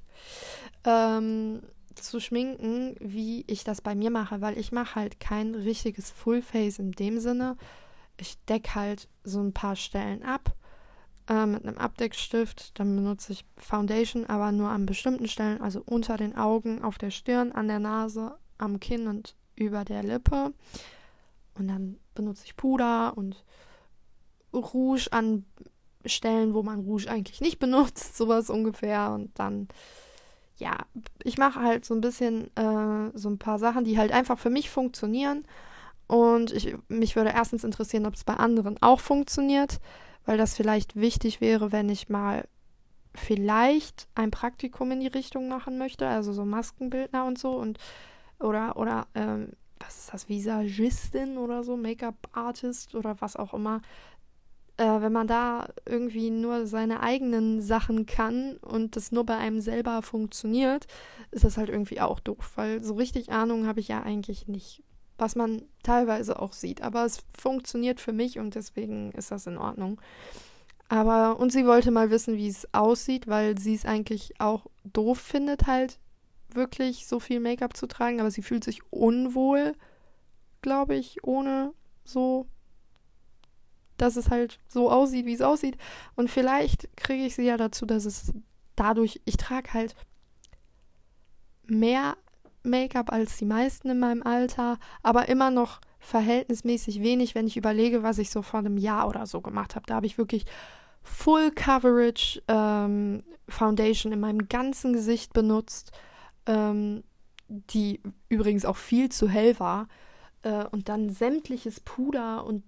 ähm, 0.85 1.61
zu 1.95 2.21
schminken, 2.21 2.95
wie 2.99 3.43
ich 3.47 3.65
das 3.65 3.81
bei 3.81 3.95
mir 3.95 4.11
mache, 4.11 4.39
weil 4.39 4.57
ich 4.57 4.71
mache 4.71 4.95
halt 4.95 5.19
kein 5.19 5.55
richtiges 5.55 6.09
Fullface 6.09 6.79
in 6.79 6.93
dem 6.93 7.19
Sinne, 7.19 7.57
ich 8.19 8.37
decke 8.45 8.75
halt 8.75 9.07
so 9.23 9.39
ein 9.39 9.53
paar 9.53 9.75
Stellen 9.75 10.23
ab 10.23 10.55
äh, 11.27 11.45
mit 11.45 11.65
einem 11.65 11.77
Abdeckstift. 11.77 12.77
Dann 12.79 12.95
benutze 12.95 13.31
ich 13.31 13.45
Foundation, 13.57 14.25
aber 14.25 14.51
nur 14.51 14.69
an 14.69 14.85
bestimmten 14.85 15.27
Stellen, 15.27 15.61
also 15.61 15.81
unter 15.85 16.17
den 16.17 16.35
Augen, 16.35 16.83
auf 16.83 16.97
der 16.97 17.11
Stirn, 17.11 17.51
an 17.51 17.67
der 17.67 17.79
Nase, 17.79 18.37
am 18.57 18.79
Kinn 18.79 19.07
und 19.07 19.35
über 19.55 19.85
der 19.85 20.03
Lippe. 20.03 20.53
Und 21.57 21.67
dann 21.67 21.97
benutze 22.15 22.43
ich 22.45 22.55
Puder 22.55 23.17
und 23.17 23.43
Rouge 24.53 25.07
an 25.11 25.45
Stellen, 26.05 26.53
wo 26.53 26.63
man 26.63 26.79
Rouge 26.79 27.09
eigentlich 27.09 27.41
nicht 27.41 27.59
benutzt, 27.59 28.17
sowas 28.17 28.49
ungefähr. 28.49 29.11
Und 29.11 29.37
dann, 29.37 29.67
ja, 30.57 30.77
ich 31.23 31.37
mache 31.37 31.61
halt 31.61 31.85
so 31.85 31.93
ein 31.93 32.01
bisschen 32.01 32.55
äh, 32.57 33.11
so 33.13 33.29
ein 33.29 33.37
paar 33.37 33.59
Sachen, 33.59 33.83
die 33.83 33.97
halt 33.97 34.11
einfach 34.11 34.39
für 34.39 34.49
mich 34.49 34.69
funktionieren 34.69 35.45
und 36.09 36.51
ich, 36.51 36.75
mich 36.87 37.15
würde 37.15 37.29
erstens 37.29 37.63
interessieren, 37.63 38.07
ob 38.07 38.15
es 38.15 38.23
bei 38.23 38.33
anderen 38.33 38.81
auch 38.81 38.99
funktioniert, 38.99 39.79
weil 40.25 40.39
das 40.39 40.55
vielleicht 40.55 40.95
wichtig 40.95 41.39
wäre, 41.39 41.71
wenn 41.71 41.87
ich 41.87 42.09
mal 42.09 42.47
vielleicht 43.13 44.07
ein 44.15 44.31
Praktikum 44.31 44.89
in 44.89 45.01
die 45.01 45.07
Richtung 45.07 45.47
machen 45.47 45.77
möchte, 45.77 46.07
also 46.07 46.33
so 46.33 46.45
Maskenbildner 46.45 47.25
und 47.25 47.37
so 47.37 47.51
und 47.51 47.77
oder 48.39 48.75
oder 48.77 49.05
ähm, 49.13 49.51
was 49.79 49.99
ist 49.99 50.13
das, 50.13 50.27
Visagistin 50.27 51.37
oder 51.37 51.63
so, 51.63 51.77
Make-up-Artist 51.77 52.95
oder 52.95 53.21
was 53.21 53.35
auch 53.35 53.53
immer. 53.53 53.81
Äh, 54.77 55.01
wenn 55.01 55.13
man 55.13 55.27
da 55.27 55.69
irgendwie 55.85 56.31
nur 56.31 56.65
seine 56.65 57.01
eigenen 57.01 57.61
Sachen 57.61 58.07
kann 58.07 58.57
und 58.57 58.95
das 58.95 59.11
nur 59.11 59.27
bei 59.27 59.37
einem 59.37 59.61
selber 59.61 60.01
funktioniert, 60.01 60.87
ist 61.29 61.43
das 61.43 61.57
halt 61.57 61.69
irgendwie 61.69 62.01
auch 62.01 62.19
doof, 62.19 62.53
weil 62.55 62.83
so 62.83 62.95
richtig 62.95 63.31
Ahnung 63.31 63.67
habe 63.67 63.79
ich 63.79 63.89
ja 63.89 64.01
eigentlich 64.01 64.47
nicht. 64.47 64.81
Was 65.19 65.35
man 65.35 65.61
teilweise 65.83 66.39
auch 66.39 66.53
sieht, 66.53 66.81
aber 66.81 67.05
es 67.05 67.23
funktioniert 67.37 67.99
für 67.99 68.13
mich 68.13 68.39
und 68.39 68.55
deswegen 68.55 69.11
ist 69.11 69.31
das 69.31 69.47
in 69.47 69.57
Ordnung. 69.57 70.01
Aber, 70.87 71.39
und 71.39 71.51
sie 71.51 71.67
wollte 71.67 71.91
mal 71.91 72.09
wissen, 72.09 72.35
wie 72.35 72.47
es 72.47 72.73
aussieht, 72.73 73.27
weil 73.27 73.59
sie 73.59 73.75
es 73.75 73.85
eigentlich 73.85 74.39
auch 74.39 74.65
doof 74.83 75.19
findet, 75.19 75.67
halt 75.67 75.99
wirklich 76.51 77.05
so 77.05 77.19
viel 77.19 77.39
Make-up 77.39 77.77
zu 77.77 77.85
tragen, 77.85 78.19
aber 78.19 78.31
sie 78.31 78.41
fühlt 78.41 78.63
sich 78.63 78.81
unwohl, 78.89 79.75
glaube 80.61 80.95
ich, 80.95 81.23
ohne 81.23 81.73
so, 82.03 82.47
dass 83.97 84.15
es 84.15 84.31
halt 84.31 84.59
so 84.67 84.89
aussieht, 84.89 85.27
wie 85.27 85.33
es 85.33 85.41
aussieht. 85.41 85.77
Und 86.15 86.31
vielleicht 86.31 86.89
kriege 86.97 87.25
ich 87.25 87.35
sie 87.35 87.43
ja 87.43 87.57
dazu, 87.57 87.85
dass 87.85 88.05
es 88.05 88.33
dadurch, 88.75 89.21
ich 89.25 89.37
trage 89.37 89.73
halt 89.73 89.95
mehr 91.65 92.17
Make-up 92.69 93.11
als 93.11 93.37
die 93.37 93.45
meisten 93.45 93.89
in 93.89 93.99
meinem 93.99 94.23
Alter, 94.23 94.77
aber 95.03 95.29
immer 95.29 95.51
noch 95.51 95.81
verhältnismäßig 95.99 97.01
wenig, 97.01 97.35
wenn 97.35 97.47
ich 97.47 97.57
überlege, 97.57 98.03
was 98.03 98.17
ich 98.17 98.29
so 98.29 98.41
vor 98.41 98.59
einem 98.59 98.77
Jahr 98.77 99.07
oder 99.07 99.25
so 99.25 99.41
gemacht 99.41 99.75
habe. 99.75 99.85
Da 99.87 99.95
habe 99.95 100.05
ich 100.05 100.17
wirklich 100.17 100.45
Full 101.01 101.51
Coverage 101.51 102.41
ähm, 102.47 103.23
Foundation 103.47 104.13
in 104.13 104.19
meinem 104.19 104.47
ganzen 104.47 104.93
Gesicht 104.93 105.33
benutzt, 105.33 105.91
ähm, 106.45 107.03
die 107.47 108.01
übrigens 108.29 108.65
auch 108.65 108.77
viel 108.77 109.09
zu 109.09 109.27
hell 109.27 109.59
war. 109.59 109.87
Äh, 110.43 110.65
und 110.65 110.87
dann 110.89 111.09
sämtliches 111.09 111.79
Puder 111.79 112.45
und 112.45 112.63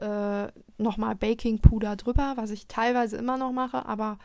äh, 0.00 0.48
nochmal 0.78 1.14
Baking 1.14 1.60
Puder 1.60 1.96
drüber, 1.96 2.34
was 2.36 2.50
ich 2.50 2.66
teilweise 2.66 3.16
immer 3.16 3.38
noch 3.38 3.52
mache, 3.52 3.86
aber 3.86 4.18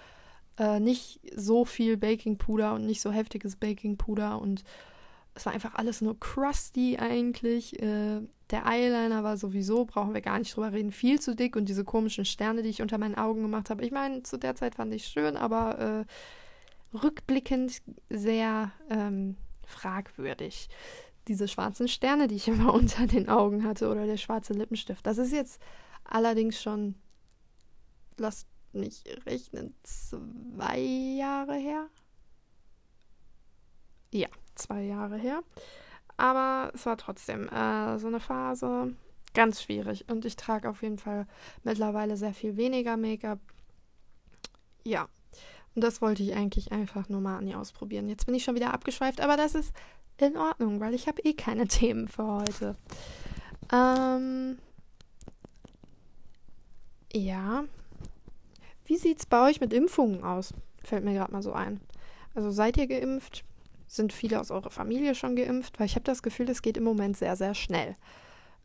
äh, 0.57 0.79
nicht 0.79 1.21
so 1.35 1.63
viel 1.63 1.97
Baking 1.97 2.37
Puder 2.37 2.73
und 2.73 2.85
nicht 2.85 3.01
so 3.01 3.11
heftiges 3.11 3.55
Baking 3.55 3.97
Puder 3.97 4.41
und 4.41 4.63
es 5.33 5.45
war 5.45 5.53
einfach 5.53 5.75
alles 5.75 6.01
nur 6.01 6.19
crusty 6.19 6.97
eigentlich. 6.97 7.81
Äh, 7.81 8.21
der 8.51 8.65
Eyeliner 8.65 9.23
war 9.23 9.37
sowieso, 9.37 9.85
brauchen 9.85 10.13
wir 10.13 10.21
gar 10.21 10.39
nicht 10.39 10.55
drüber 10.55 10.73
reden, 10.73 10.91
viel 10.91 11.21
zu 11.21 11.35
dick 11.35 11.55
und 11.55 11.69
diese 11.69 11.85
komischen 11.85 12.25
Sterne, 12.25 12.63
die 12.63 12.69
ich 12.69 12.81
unter 12.81 12.97
meinen 12.97 13.15
Augen 13.15 13.41
gemacht 13.41 13.69
habe. 13.69 13.83
Ich 13.85 13.91
meine, 13.91 14.23
zu 14.23 14.37
der 14.37 14.55
Zeit 14.55 14.75
fand 14.75 14.93
ich 14.93 15.05
schön, 15.05 15.37
aber 15.37 16.05
äh, 16.93 16.97
rückblickend 16.97 17.81
sehr 18.09 18.71
ähm, 18.89 19.37
fragwürdig. 19.65 20.67
Diese 21.27 21.47
schwarzen 21.47 21.87
Sterne, 21.87 22.27
die 22.27 22.35
ich 22.35 22.47
immer 22.49 22.73
unter 22.73 23.07
den 23.07 23.29
Augen 23.29 23.63
hatte 23.63 23.89
oder 23.89 24.05
der 24.05 24.17
schwarze 24.17 24.53
Lippenstift. 24.53 25.05
Das 25.05 25.17
ist 25.17 25.31
jetzt 25.31 25.61
allerdings 26.03 26.61
schon, 26.61 26.95
lasst 28.17 28.47
mich 28.73 29.03
rechnen, 29.25 29.73
zwei 29.83 30.79
Jahre 30.79 31.55
her. 31.55 31.87
Ja, 34.13 34.27
zwei 34.55 34.83
Jahre 34.83 35.17
her. 35.17 35.41
Aber 36.17 36.71
es 36.73 36.85
war 36.85 36.97
trotzdem 36.97 37.47
äh, 37.49 37.97
so 37.97 38.07
eine 38.07 38.19
Phase 38.19 38.95
ganz 39.33 39.61
schwierig. 39.61 40.05
Und 40.09 40.25
ich 40.25 40.35
trage 40.35 40.69
auf 40.69 40.83
jeden 40.83 40.97
Fall 40.97 41.25
mittlerweile 41.63 42.17
sehr 42.17 42.33
viel 42.33 42.57
weniger 42.57 42.97
Make-up. 42.97 43.39
Ja. 44.83 45.07
Und 45.73 45.83
das 45.83 46.01
wollte 46.01 46.21
ich 46.21 46.35
eigentlich 46.35 46.71
einfach 46.71 47.07
nur 47.07 47.21
mal 47.21 47.37
an 47.37 47.47
ihr 47.47 47.59
ausprobieren. 47.59 48.09
Jetzt 48.09 48.25
bin 48.25 48.35
ich 48.35 48.43
schon 48.43 48.55
wieder 48.55 48.73
abgeschweift, 48.73 49.21
aber 49.21 49.37
das 49.37 49.55
ist 49.55 49.73
in 50.17 50.37
Ordnung, 50.37 50.79
weil 50.79 50.93
ich 50.93 51.07
habe 51.07 51.21
eh 51.21 51.33
keine 51.33 51.67
Themen 51.67 52.07
für 52.07 52.25
heute. 52.25 52.75
Ähm, 53.71 54.57
ja. 57.13 57.63
Wie 58.85 58.97
sieht 58.97 59.19
es 59.19 59.25
bei 59.25 59.49
euch 59.49 59.61
mit 59.61 59.71
Impfungen 59.73 60.23
aus? 60.23 60.53
Fällt 60.83 61.05
mir 61.05 61.13
gerade 61.13 61.31
mal 61.31 61.43
so 61.43 61.53
ein. 61.53 61.79
Also 62.33 62.51
seid 62.51 62.77
ihr 62.77 62.87
geimpft? 62.87 63.43
Sind 63.95 64.13
viele 64.13 64.39
aus 64.39 64.51
eurer 64.51 64.69
Familie 64.69 65.15
schon 65.15 65.35
geimpft? 65.35 65.79
Weil 65.79 65.85
ich 65.85 65.95
habe 65.95 66.05
das 66.05 66.23
Gefühl, 66.23 66.49
es 66.49 66.61
geht 66.61 66.77
im 66.77 66.83
Moment 66.83 67.17
sehr, 67.17 67.35
sehr 67.35 67.53
schnell. 67.53 67.95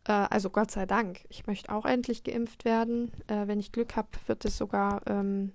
Äh, 0.05 0.13
also 0.13 0.51
Gott 0.51 0.71
sei 0.71 0.87
Dank. 0.87 1.21
Ich 1.29 1.47
möchte 1.47 1.73
auch 1.73 1.85
endlich 1.85 2.23
geimpft 2.25 2.65
werden. 2.65 3.11
Äh, 3.27 3.47
wenn 3.47 3.61
ich 3.61 3.73
Glück 3.73 3.97
habe, 3.97 4.09
wird 4.27 4.45
es 4.45 4.57
sogar 4.57 5.03
ähm, 5.07 5.53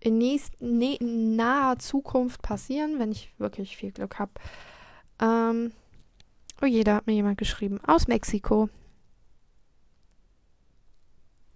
in 0.00 0.18
nächst, 0.18 0.60
ne, 0.60 0.96
naher 1.00 1.78
Zukunft 1.78 2.42
passieren, 2.42 2.98
wenn 2.98 3.12
ich 3.12 3.32
wirklich 3.38 3.76
viel 3.76 3.92
Glück 3.92 4.18
habe. 4.18 4.32
Ähm, 5.20 5.72
oh 6.60 6.66
je, 6.66 6.84
da 6.84 6.96
hat 6.96 7.06
mir 7.06 7.14
jemand 7.14 7.38
geschrieben. 7.38 7.80
Aus 7.86 8.08
Mexiko. 8.08 8.68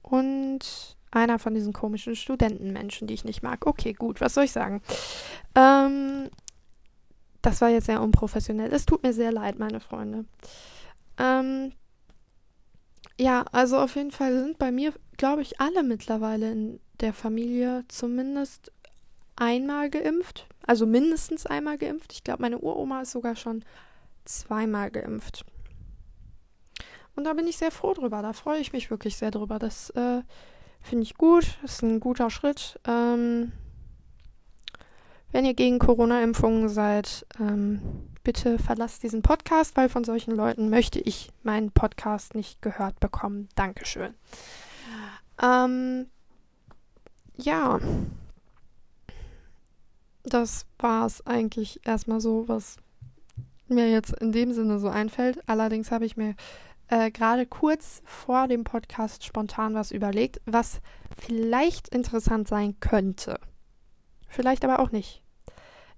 Und 0.03 0.97
einer 1.11 1.39
von 1.39 1.55
diesen 1.55 1.73
komischen 1.73 2.17
Studentenmenschen, 2.17 3.07
die 3.07 3.15
ich 3.15 3.25
nicht 3.25 3.43
mag. 3.43 3.67
Okay, 3.67 3.93
gut, 3.93 4.21
was 4.21 4.35
soll 4.35 4.45
ich 4.45 4.53
sagen? 4.53 4.83
Ähm, 5.55 6.31
das 7.43 7.61
war 7.61 7.69
jetzt 7.69 7.87
sehr 7.87 8.01
unprofessionell. 8.01 8.73
Es 8.73 8.87
tut 8.87 9.03
mir 9.03 9.13
sehr 9.13 9.33
leid, 9.33 9.59
meine 9.59 9.81
Freunde. 9.81 10.25
Ähm, 11.19 11.73
ja, 13.19 13.45
also 13.53 13.79
auf 13.79 13.97
jeden 13.97 14.13
Fall 14.13 14.33
sind 14.39 14.59
bei 14.59 14.73
mir, 14.73 14.95
glaube 15.17 15.43
ich, 15.43 15.61
alle 15.61 15.83
mittlerweile 15.83 16.51
in 16.53 16.81
der 17.01 17.13
Familie 17.13 17.85
zumindest 17.89 18.73
einmal 19.37 19.91
geimpft. 19.91 20.47
Also 20.67 20.87
mindestens 20.87 21.47
einmal 21.47 21.79
geimpft. 21.79 22.13
Ich 22.13 22.25
glaube, 22.25 22.43
meine 22.43 22.59
Uroma 22.59 23.03
ist 23.03 23.13
sogar 23.13 23.35
schon 23.35 23.65
zweimal 24.25 24.91
geimpft. 24.91 25.45
Und 27.17 27.25
da 27.25 27.35
bin 27.35 27.47
ich 27.47 27.57
sehr 27.57 27.73
froh 27.73 27.93
drüber. 27.93 28.23
Da 28.23 28.33
freue 28.33 28.61
ich 28.61 28.73
mich 28.73 28.91
wirklich 28.91 29.17
sehr 29.17 29.31
drüber. 29.31 29.59
Das 29.59 29.91
äh, 29.91 30.23
finde 30.81 31.03
ich 31.03 31.15
gut. 31.15 31.59
Das 31.61 31.75
ist 31.75 31.83
ein 31.83 32.01
guter 32.01 32.31
Schritt. 32.31 32.79
Ähm, 32.87 33.53
wenn 35.33 35.45
ihr 35.45 35.55
gegen 35.55 35.79
Corona-Impfungen 35.79 36.69
seid, 36.69 37.27
ähm, 37.41 37.81
bitte 38.23 38.59
verlasst 38.59 39.03
diesen 39.03 39.23
Podcast, 39.23 39.77
weil 39.77 39.89
von 39.89 40.05
solchen 40.05 40.35
Leuten 40.35 40.71
möchte 40.71 41.01
ich 41.01 41.31
meinen 41.43 41.73
Podcast 41.73 42.35
nicht 42.35 42.63
gehört 42.63 43.01
bekommen. 43.01 43.49
Dankeschön. 43.55 44.15
Ähm, 45.43 46.07
ja. 47.37 47.81
Das 50.25 50.67
war 50.79 51.07
es 51.07 51.27
eigentlich 51.27 51.81
erstmal 51.85 52.21
so, 52.21 52.47
was 52.47 52.77
mir 53.67 53.91
jetzt 53.91 54.13
in 54.13 54.33
dem 54.33 54.53
Sinne 54.53 54.79
so 54.79 54.89
einfällt. 54.89 55.41
Allerdings 55.49 55.91
habe 55.91 56.05
ich 56.05 56.17
mir 56.17 56.37
äh, 56.89 57.11
gerade 57.11 57.47
kurz 57.47 58.03
vor 58.05 58.47
dem 58.47 58.65
Podcast 58.65 59.25
spontan 59.25 59.75
was 59.75 59.91
überlegt, 59.91 60.41
was 60.45 60.81
vielleicht 61.19 61.89
interessant 61.89 62.47
sein 62.47 62.79
könnte. 62.81 63.41
Vielleicht 64.29 64.65
aber 64.65 64.79
auch 64.79 64.93
nicht. 64.93 65.22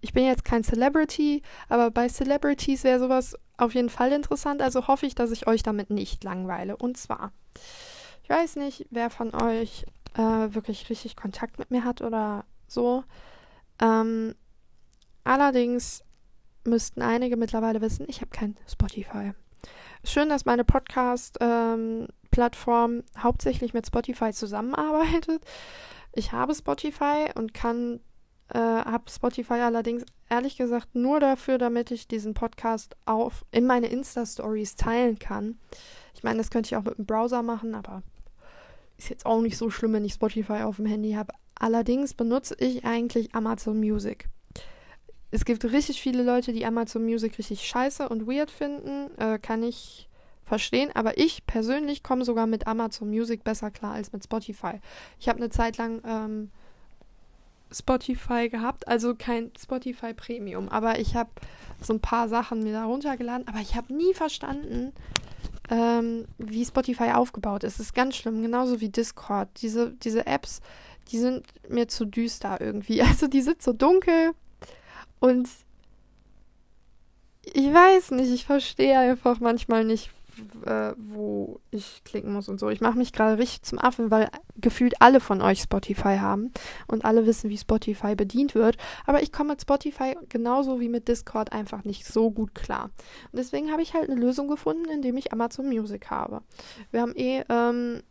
Ich 0.05 0.13
bin 0.13 0.25
jetzt 0.27 0.45
kein 0.45 0.63
Celebrity, 0.63 1.41
aber 1.71 1.91
bei 1.91 2.11
Celebrities 2.11 2.85
wäre 2.85 3.01
sowas 3.01 3.39
auf 3.57 3.75
jeden 3.75 3.89
Fall 3.89 4.13
interessant. 4.13 4.61
Also 4.61 4.87
hoffe 4.87 5.07
ich, 5.07 5.15
dass 5.15 5.31
ich 5.31 5.47
euch 5.47 5.63
damit 5.63 5.89
nicht 5.89 6.23
langweile. 6.25 6.77
Und 6.77 6.99
zwar, 6.99 7.33
ich 8.23 8.29
weiß 8.29 8.57
nicht, 8.57 8.87
wer 8.91 9.09
von 9.09 9.35
euch 9.35 9.87
äh, 10.13 10.21
wirklich 10.21 10.91
richtig 10.91 11.17
Kontakt 11.17 11.59
mit 11.59 11.71
mir 11.71 11.85
hat 11.85 12.03
oder 12.03 12.45
so. 12.69 13.03
Ähm, 13.81 14.35
allerdings 15.25 16.05
müssten 16.65 17.01
einige 17.01 17.39
mittlerweile 17.39 17.81
wissen, 17.81 18.05
ich 18.07 18.21
habe 18.21 18.31
kein 18.31 18.59
Spotify. 18.69 19.33
Schön, 20.05 20.29
dass 20.29 20.45
meine 20.45 20.65
Podcast-Plattform 20.65 22.93
ähm, 22.93 23.05
hauptsächlich 23.17 23.73
mit 23.73 23.87
Spotify 23.87 24.35
zusammenarbeitet. 24.35 25.43
Ich 26.13 26.33
habe 26.33 26.55
Spotify 26.55 27.31
und 27.35 27.55
kann 27.55 28.01
äh, 28.49 28.59
habe 28.59 29.11
Spotify 29.11 29.55
allerdings 29.55 30.05
ehrlich 30.29 30.57
gesagt 30.57 30.95
nur 30.95 31.21
dafür, 31.21 31.59
damit 31.59 31.91
ich 31.91 32.09
diesen 32.09 32.35
Podcast 32.35 32.97
auf 33.07 33.45
in 33.51 33.67
meine 33.67 33.87
Insta-Stories 33.87 34.77
teilen 34.77 35.19
kann. 35.19 35.59
Ich 36.15 36.23
meine, 36.23 36.39
das 36.39 36.51
könnte 36.51 36.69
ich 36.69 36.77
auch 36.77 36.85
mit 36.85 36.99
dem 36.99 37.07
Browser 37.07 37.43
machen, 37.43 37.75
aber 37.75 38.03
ist 38.97 39.09
jetzt 39.09 39.27
auch 39.27 39.41
nicht 39.41 39.59
so 39.59 39.71
schlimm, 39.71 39.93
wenn 39.93 40.05
ich 40.05 40.15
Spotify 40.15 40.63
auf 40.63 40.77
dem 40.77 40.87
Handy 40.87 41.13
habe. 41.13 41.33
Allerdings 41.55 42.15
benutze 42.15 42.55
ich 42.59 42.85
eigentlich 42.85 43.35
Amazon 43.35 43.79
Music. 43.79 44.29
Es 45.31 45.45
gibt 45.45 45.65
richtig 45.65 46.01
viele 46.01 46.23
Leute, 46.23 46.53
die 46.53 46.65
Amazon 46.65 47.05
Music 47.05 47.39
richtig 47.39 47.67
scheiße 47.67 48.09
und 48.09 48.27
weird 48.27 48.51
finden. 48.51 49.11
Äh, 49.19 49.39
kann 49.39 49.63
ich 49.63 50.09
verstehen, 50.45 50.91
aber 50.95 51.19
ich 51.19 51.47
persönlich 51.47 52.03
komme 52.03 52.25
sogar 52.25 52.47
mit 52.47 52.67
Amazon 52.67 53.09
Music 53.09 53.43
besser 53.43 53.71
klar 53.71 53.95
als 53.95 54.13
mit 54.13 54.23
Spotify. 54.23 54.81
Ich 55.19 55.29
habe 55.29 55.39
eine 55.39 55.51
Zeit 55.51 55.77
lang 55.77 56.03
ähm, 56.07 56.51
Spotify 57.75 58.49
gehabt, 58.49 58.87
also 58.89 59.15
kein 59.15 59.51
Spotify 59.59 60.15
Premium, 60.15 60.69
aber 60.69 60.99
ich 60.99 61.17
habe 61.17 61.31
so 61.81 61.93
ein 61.93 62.01
paar 62.01 62.29
Sachen 62.29 62.63
mir 62.63 62.73
da 62.73 62.85
runtergeladen, 62.85 63.49
aber 63.49 63.59
ich 63.59 63.75
habe 63.75 63.93
nie 63.93 64.15
verstanden, 64.15 64.93
ähm, 65.71 66.27
wie 66.39 66.65
Spotify 66.65 67.13
aufgebaut 67.13 67.65
ist. 67.65 67.75
Es 67.75 67.87
ist 67.87 67.95
ganz 67.95 68.17
schlimm, 68.17 68.43
genauso 68.43 68.81
wie 68.81 68.91
Discord. 68.91 69.49
Diese, 69.63 69.93
diese 69.93 70.27
Apps, 70.27 70.61
die 71.11 71.19
sind 71.19 71.47
mir 71.69 71.89
zu 71.89 72.05
düster 72.05 72.61
irgendwie. 72.61 73.03
Also 73.15 73.27
die 73.27 73.43
sind 73.43 73.63
so 73.63 73.73
dunkel 73.73 74.33
und 75.21 75.49
ich 77.43 77.73
weiß 77.73 78.13
nicht, 78.13 78.33
ich 78.33 78.47
verstehe 78.47 78.99
einfach 78.99 79.41
manchmal 79.41 79.85
nicht, 79.85 80.11
äh, 80.67 80.93
wo 80.97 81.61
ich 81.71 82.03
klicken 82.05 82.33
muss 82.33 82.49
und 82.49 82.61
so. 82.61 82.71
Ich 82.71 82.81
mache 82.81 82.99
mich 82.99 83.13
gerade 83.13 83.39
richtig 83.39 83.63
zum 83.63 83.79
Affen, 83.79 84.11
weil 84.11 84.29
gefühlt 84.57 85.01
alle 85.01 85.21
von 85.21 85.43
euch 85.43 85.61
Spotify 85.61 86.19
haben 86.19 86.53
und 86.87 87.05
alle 87.05 87.27
wissen, 87.27 87.51
wie 87.51 87.59
Spotify 87.59 88.15
bedient 88.15 88.55
wird. 88.55 88.77
Aber 89.07 89.23
ich 89.23 89.33
komme 89.33 89.51
mit 89.51 89.63
Spotify 89.63 90.17
genauso 90.29 90.81
wie 90.81 90.89
mit 90.89 91.09
Discord 91.09 91.53
einfach 91.53 91.85
nicht 91.85 92.07
so 92.07 92.31
gut 92.31 92.55
klar. 92.55 92.91
Und 93.33 93.39
deswegen 93.39 93.71
habe 93.71 93.83
ich 93.83 93.95
halt 93.95 94.11
eine 94.11 94.21
Lösung 94.21 94.49
gefunden, 94.49 94.89
indem 94.91 95.17
ich 95.17 95.33
Amazon 95.33 95.69
Music 95.69 96.11
habe. 96.11 96.43
Wir 96.91 97.01
haben 97.01 97.15
eh 97.17 97.45
ähm, 97.49 98.03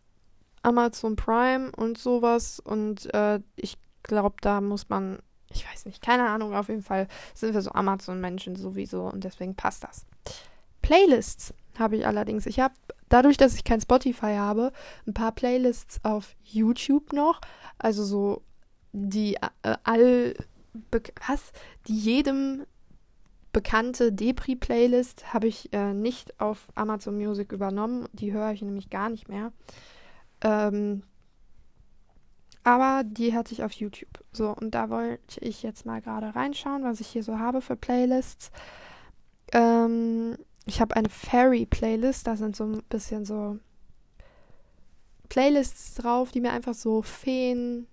Amazon 0.61 1.15
Prime 1.15 1.71
und 1.75 1.97
sowas 1.97 2.59
und 2.59 3.13
äh, 3.13 3.39
ich 3.55 3.77
glaube, 4.03 4.35
da 4.41 4.61
muss 4.61 4.89
man 4.89 5.19
ich 5.55 5.69
weiß 5.69 5.85
nicht, 5.85 6.01
keine 6.01 6.27
Ahnung, 6.27 6.55
auf 6.55 6.69
jeden 6.69 6.81
Fall 6.81 7.07
sind 7.33 7.53
wir 7.53 7.61
so 7.61 7.71
Amazon-Menschen 7.71 8.55
sowieso 8.55 9.03
und 9.03 9.23
deswegen 9.23 9.55
passt 9.55 9.83
das. 9.83 10.05
Playlists 10.81 11.53
habe 11.79 11.97
ich 11.97 12.07
allerdings. 12.07 12.45
Ich 12.45 12.59
habe 12.59 12.73
dadurch, 13.09 13.37
dass 13.37 13.55
ich 13.55 13.63
kein 13.63 13.81
Spotify 13.81 14.35
habe, 14.35 14.71
ein 15.07 15.13
paar 15.13 15.31
Playlists 15.31 15.99
auf 16.03 16.35
YouTube 16.43 17.13
noch. 17.13 17.41
Also 17.77 18.03
so 18.03 18.41
die 18.91 19.35
äh, 19.35 19.75
all 19.83 20.35
was 21.27 21.51
die 21.87 21.97
jedem 21.97 22.65
bekannte 23.51 24.11
Depri-Playlist 24.11 25.33
habe 25.33 25.47
ich 25.47 25.71
äh, 25.73 25.93
nicht 25.93 26.39
auf 26.39 26.69
Amazon 26.73 27.17
Music 27.17 27.51
übernommen. 27.51 28.07
Die 28.11 28.33
höre 28.33 28.51
ich 28.51 28.63
nämlich 28.63 28.89
gar 28.89 29.09
nicht 29.09 29.29
mehr. 29.29 29.51
Ähm, 30.41 31.03
aber 32.63 33.03
die 33.05 33.35
hatte 33.35 33.53
ich 33.53 33.63
auf 33.63 33.73
YouTube. 33.73 34.23
So, 34.31 34.49
und 34.49 34.71
da 34.71 34.89
wollte 34.89 35.39
ich 35.41 35.61
jetzt 35.63 35.85
mal 35.85 36.01
gerade 36.01 36.35
reinschauen, 36.35 36.83
was 36.83 36.99
ich 36.99 37.07
hier 37.07 37.23
so 37.23 37.37
habe 37.37 37.61
für 37.61 37.75
Playlists. 37.75 38.51
Ähm, 39.51 40.37
ich 40.65 40.81
habe 40.81 40.95
eine 40.95 41.09
Fairy-Playlist, 41.09 42.27
da 42.27 42.35
sind 42.35 42.55
so 42.55 42.65
ein 42.65 42.83
bisschen 42.89 43.25
so 43.25 43.59
Playlists 45.29 45.95
drauf, 45.95 46.31
die 46.31 46.41
mir 46.41 46.51
einfach 46.51 46.73
so 46.73 47.01
Feen, 47.01 47.87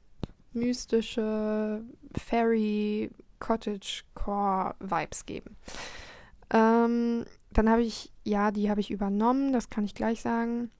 mystische 0.53 1.83
Fairy, 2.17 3.11
Cottagecore 3.39 4.75
Vibes 4.81 5.27
geben. 5.27 5.57
Ähm, 6.51 7.25
dann 7.53 7.69
habe 7.69 7.83
ich, 7.83 8.13
ja, 8.25 8.51
die 8.51 8.71
habe 8.71 8.81
ich 8.81 8.91
übernommen, 8.91 9.53
das 9.53 9.71
kann 9.71 9.85
ich 9.85 9.95
gleich 9.95 10.21
sagen. 10.21 10.71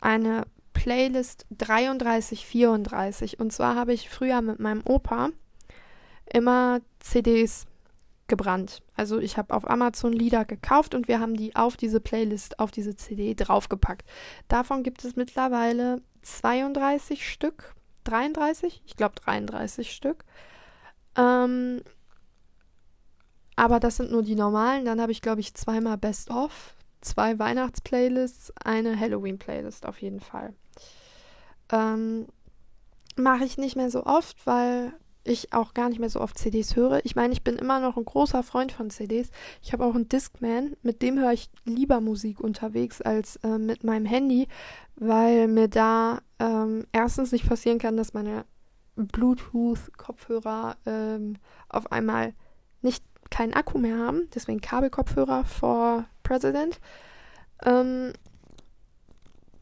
Eine 0.00 0.44
Playlist 0.72 1.46
3334. 1.50 3.38
Und 3.40 3.52
zwar 3.52 3.76
habe 3.76 3.92
ich 3.92 4.08
früher 4.08 4.40
mit 4.40 4.60
meinem 4.60 4.82
Opa 4.84 5.30
immer 6.32 6.80
CDs 7.00 7.66
gebrannt. 8.32 8.80
Also 8.96 9.18
ich 9.18 9.36
habe 9.36 9.52
auf 9.52 9.68
Amazon 9.68 10.14
Lieder 10.14 10.46
gekauft 10.46 10.94
und 10.94 11.06
wir 11.06 11.20
haben 11.20 11.36
die 11.36 11.54
auf 11.54 11.76
diese 11.76 12.00
Playlist, 12.00 12.58
auf 12.58 12.70
diese 12.70 12.96
CD 12.96 13.34
draufgepackt. 13.34 14.08
Davon 14.48 14.82
gibt 14.82 15.04
es 15.04 15.16
mittlerweile 15.16 16.00
32 16.22 17.30
Stück. 17.30 17.74
33? 18.04 18.82
Ich 18.86 18.96
glaube 18.96 19.16
33 19.16 19.92
Stück. 19.92 20.24
Ähm, 21.14 21.82
aber 23.54 23.78
das 23.80 23.98
sind 23.98 24.10
nur 24.10 24.22
die 24.22 24.34
normalen. 24.34 24.86
Dann 24.86 24.98
habe 24.98 25.12
ich, 25.12 25.20
glaube 25.20 25.42
ich, 25.42 25.52
zweimal 25.52 25.98
Best 25.98 26.30
of, 26.30 26.74
zwei 27.02 27.38
Weihnachtsplaylists, 27.38 28.54
eine 28.64 28.98
Halloween-Playlist 28.98 29.84
auf 29.84 30.00
jeden 30.00 30.20
Fall. 30.20 30.54
Ähm, 31.70 32.28
Mache 33.16 33.44
ich 33.44 33.58
nicht 33.58 33.76
mehr 33.76 33.90
so 33.90 34.06
oft, 34.06 34.46
weil 34.46 34.94
ich 35.24 35.52
auch 35.52 35.74
gar 35.74 35.88
nicht 35.88 35.98
mehr 35.98 36.10
so 36.10 36.20
oft 36.20 36.38
CDs 36.38 36.76
höre. 36.76 37.04
Ich 37.04 37.14
meine, 37.14 37.32
ich 37.32 37.42
bin 37.42 37.56
immer 37.56 37.80
noch 37.80 37.96
ein 37.96 38.04
großer 38.04 38.42
Freund 38.42 38.72
von 38.72 38.90
CDs. 38.90 39.30
Ich 39.62 39.72
habe 39.72 39.84
auch 39.84 39.94
einen 39.94 40.08
Discman, 40.08 40.76
mit 40.82 41.02
dem 41.02 41.18
höre 41.18 41.32
ich 41.32 41.50
lieber 41.64 42.00
Musik 42.00 42.40
unterwegs 42.40 43.00
als 43.00 43.36
äh, 43.36 43.58
mit 43.58 43.84
meinem 43.84 44.06
Handy, 44.06 44.48
weil 44.96 45.48
mir 45.48 45.68
da 45.68 46.20
ähm, 46.38 46.86
erstens 46.92 47.32
nicht 47.32 47.48
passieren 47.48 47.78
kann, 47.78 47.96
dass 47.96 48.14
meine 48.14 48.44
Bluetooth-Kopfhörer 48.96 50.76
ähm, 50.86 51.36
auf 51.68 51.90
einmal 51.92 52.34
nicht 52.82 53.04
keinen 53.30 53.54
Akku 53.54 53.78
mehr 53.78 53.98
haben. 53.98 54.28
Deswegen 54.34 54.60
Kabelkopfhörer 54.60 55.44
for 55.44 56.04
President. 56.22 56.80
Ähm, 57.64 58.12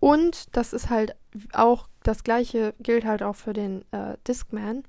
und 0.01 0.57
das 0.57 0.73
ist 0.73 0.89
halt 0.89 1.15
auch 1.53 1.87
das 2.03 2.25
gleiche 2.25 2.75
gilt 2.81 3.05
halt 3.05 3.23
auch 3.23 3.37
für 3.37 3.53
den 3.53 3.85
äh, 3.93 4.17
Discman. 4.27 4.85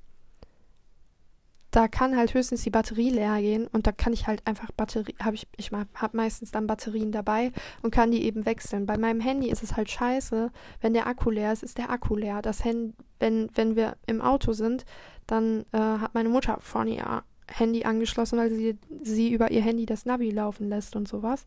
Da 1.72 1.88
kann 1.88 2.16
halt 2.18 2.34
höchstens 2.34 2.62
die 2.62 2.70
Batterie 2.70 3.08
leer 3.08 3.40
gehen 3.40 3.66
und 3.66 3.86
da 3.86 3.92
kann 3.92 4.12
ich 4.12 4.26
halt 4.26 4.46
einfach 4.46 4.70
Batterie, 4.72 5.14
habe 5.20 5.36
ich, 5.36 5.48
ich 5.56 5.72
habe 5.72 6.16
meistens 6.16 6.50
dann 6.50 6.66
Batterien 6.66 7.12
dabei 7.12 7.50
und 7.80 7.90
kann 7.90 8.10
die 8.10 8.24
eben 8.24 8.44
wechseln. 8.44 8.84
Bei 8.84 8.98
meinem 8.98 9.20
Handy 9.20 9.48
ist 9.48 9.62
es 9.62 9.74
halt 9.74 9.90
scheiße, 9.90 10.52
wenn 10.82 10.92
der 10.92 11.06
Akku 11.06 11.30
leer 11.30 11.50
ist, 11.50 11.62
ist 11.62 11.78
der 11.78 11.88
Akku 11.88 12.14
leer. 12.14 12.42
Das 12.42 12.62
Handy, 12.62 12.92
wenn, 13.18 13.48
wenn 13.54 13.74
wir 13.74 13.96
im 14.06 14.20
Auto 14.20 14.52
sind, 14.52 14.84
dann 15.26 15.64
äh, 15.72 15.78
hat 15.78 16.12
meine 16.12 16.28
Mutter 16.28 16.58
vorne 16.60 16.94
ihr 16.94 17.24
Handy 17.48 17.84
angeschlossen, 17.84 18.38
weil 18.38 18.50
sie, 18.50 18.78
sie 19.02 19.32
über 19.32 19.50
ihr 19.50 19.62
Handy 19.62 19.86
das 19.86 20.04
Navi 20.04 20.30
laufen 20.30 20.68
lässt 20.68 20.94
und 20.94 21.08
sowas. 21.08 21.46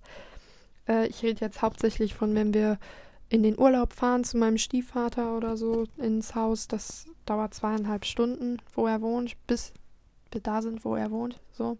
Äh, 0.88 1.08
ich 1.08 1.22
rede 1.22 1.46
jetzt 1.46 1.62
hauptsächlich 1.62 2.16
von, 2.16 2.34
wenn 2.34 2.52
wir 2.52 2.80
in 3.30 3.44
den 3.44 3.60
Urlaub 3.60 3.94
fahren 3.94 4.24
zu 4.24 4.38
meinem 4.38 4.58
Stiefvater 4.58 5.38
oder 5.38 5.56
so 5.56 5.86
ins 5.98 6.34
Haus. 6.34 6.68
Das 6.68 7.06
dauert 7.28 7.54
zweieinhalb 7.54 8.06
Stunden, 8.06 8.58
wo 8.74 8.88
er 8.88 9.02
wohnt, 9.02 9.36
bis 9.48 9.72
wir 10.36 10.42
da 10.42 10.62
sind, 10.62 10.86
wo 10.86 10.96
er 10.96 11.10
wohnt. 11.10 11.40
So. 11.52 11.78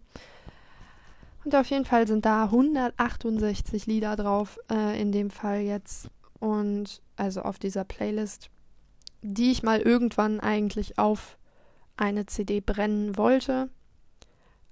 Und 1.44 1.54
auf 1.54 1.68
jeden 1.68 1.84
Fall 1.84 2.08
sind 2.08 2.26
da 2.26 2.46
168 2.46 3.86
Lieder 3.86 4.16
drauf, 4.16 4.58
äh, 4.68 5.00
in 5.00 5.12
dem 5.12 5.30
Fall 5.30 5.60
jetzt. 5.60 6.10
Und 6.40 7.00
also 7.16 7.42
auf 7.42 7.60
dieser 7.60 7.84
Playlist, 7.84 8.50
die 9.22 9.52
ich 9.52 9.62
mal 9.62 9.80
irgendwann 9.80 10.40
eigentlich 10.40 10.98
auf 10.98 11.38
eine 11.96 12.26
CD 12.26 12.60
brennen 12.60 13.16
wollte. 13.16 13.70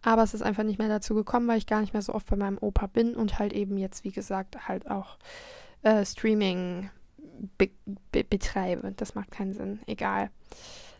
Aber 0.02 0.22
es 0.22 0.34
ist 0.34 0.42
einfach 0.42 0.64
nicht 0.64 0.78
mehr 0.78 0.88
dazu 0.88 1.14
gekommen, 1.14 1.48
weil 1.48 1.58
ich 1.58 1.66
gar 1.66 1.80
nicht 1.80 1.92
mehr 1.92 2.02
so 2.02 2.12
oft 2.12 2.28
bei 2.28 2.36
meinem 2.36 2.58
Opa 2.58 2.88
bin 2.88 3.14
und 3.14 3.38
halt 3.38 3.52
eben 3.52 3.78
jetzt, 3.78 4.04
wie 4.04 4.12
gesagt, 4.12 4.68
halt 4.68 4.90
auch 4.90 5.16
äh, 5.82 6.04
Streaming 6.04 6.90
be 7.58 7.70
be 8.12 8.24
betreibe. 8.24 8.92
Das 8.96 9.14
macht 9.14 9.30
keinen 9.30 9.54
Sinn. 9.54 9.80
Egal. 9.86 10.30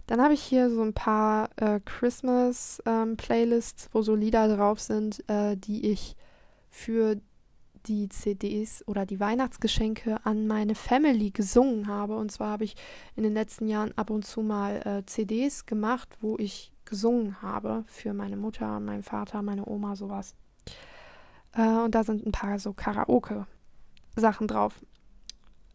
Dann 0.07 0.21
habe 0.21 0.35
ich 0.35 0.43
hier 0.43 0.71
so 0.71 0.83
ein 0.83 0.93
paar 0.93 1.49
äh, 1.57 1.81
Christmas-Playlists, 1.85 3.85
ähm, 3.85 3.90
wo 3.93 4.03
so 4.03 4.14
Lieder 4.14 4.55
drauf 4.55 4.81
sind, 4.81 5.27
äh, 5.29 5.57
die 5.57 5.90
ich 5.90 6.14
für 6.71 7.17
die 7.87 8.09
CDs 8.09 8.87
oder 8.87 9.07
die 9.07 9.21
Weihnachtsgeschenke 9.21 10.19
an 10.25 10.47
meine 10.47 10.75
Family 10.75 11.31
gesungen 11.31 11.87
habe. 11.87 12.17
Und 12.17 12.33
zwar 12.33 12.51
habe 12.51 12.64
ich 12.64 12.77
in 13.17 13.23
den 13.23 13.35
letzten 13.35 13.69
Jahren 13.69 13.97
ab 13.97 14.11
und 14.11 14.27
zu 14.27 14.43
mal 14.43 14.87
äh, 14.87 15.07
CDs 15.07 15.67
gemacht, 15.67 16.09
wo 16.21 16.37
ich 16.38 16.73
gesungen 16.85 17.40
habe 17.43 17.85
für 17.87 18.14
meine 18.14 18.37
Mutter, 18.37 18.81
meinen 18.81 19.03
Vater, 19.03 19.43
meine 19.43 19.67
Oma, 19.67 19.97
sowas. 19.97 20.35
Äh, 21.53 21.62
und 21.62 21.95
da 21.95 22.05
sind 22.05 22.27
ein 22.27 22.33
paar 22.33 22.59
so 22.59 22.73
Karaoke 22.73 23.47
Sachen 24.17 24.49
drauf. 24.49 24.81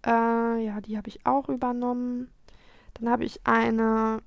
Äh, 0.06 0.66
ja, 0.66 0.82
die 0.82 0.98
habe 0.98 1.10
ich 1.10 1.26
auch 1.26 1.50
übernommen. 1.50 2.30
Dann 2.96 3.10
habe 3.10 3.26
ich 3.26 3.46
eine 3.46 4.22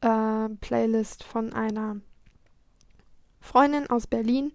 äh, 0.00 0.48
Playlist 0.60 1.24
von 1.24 1.52
einer 1.52 2.00
Freundin 3.40 3.88
aus 3.88 4.06
Berlin, 4.06 4.52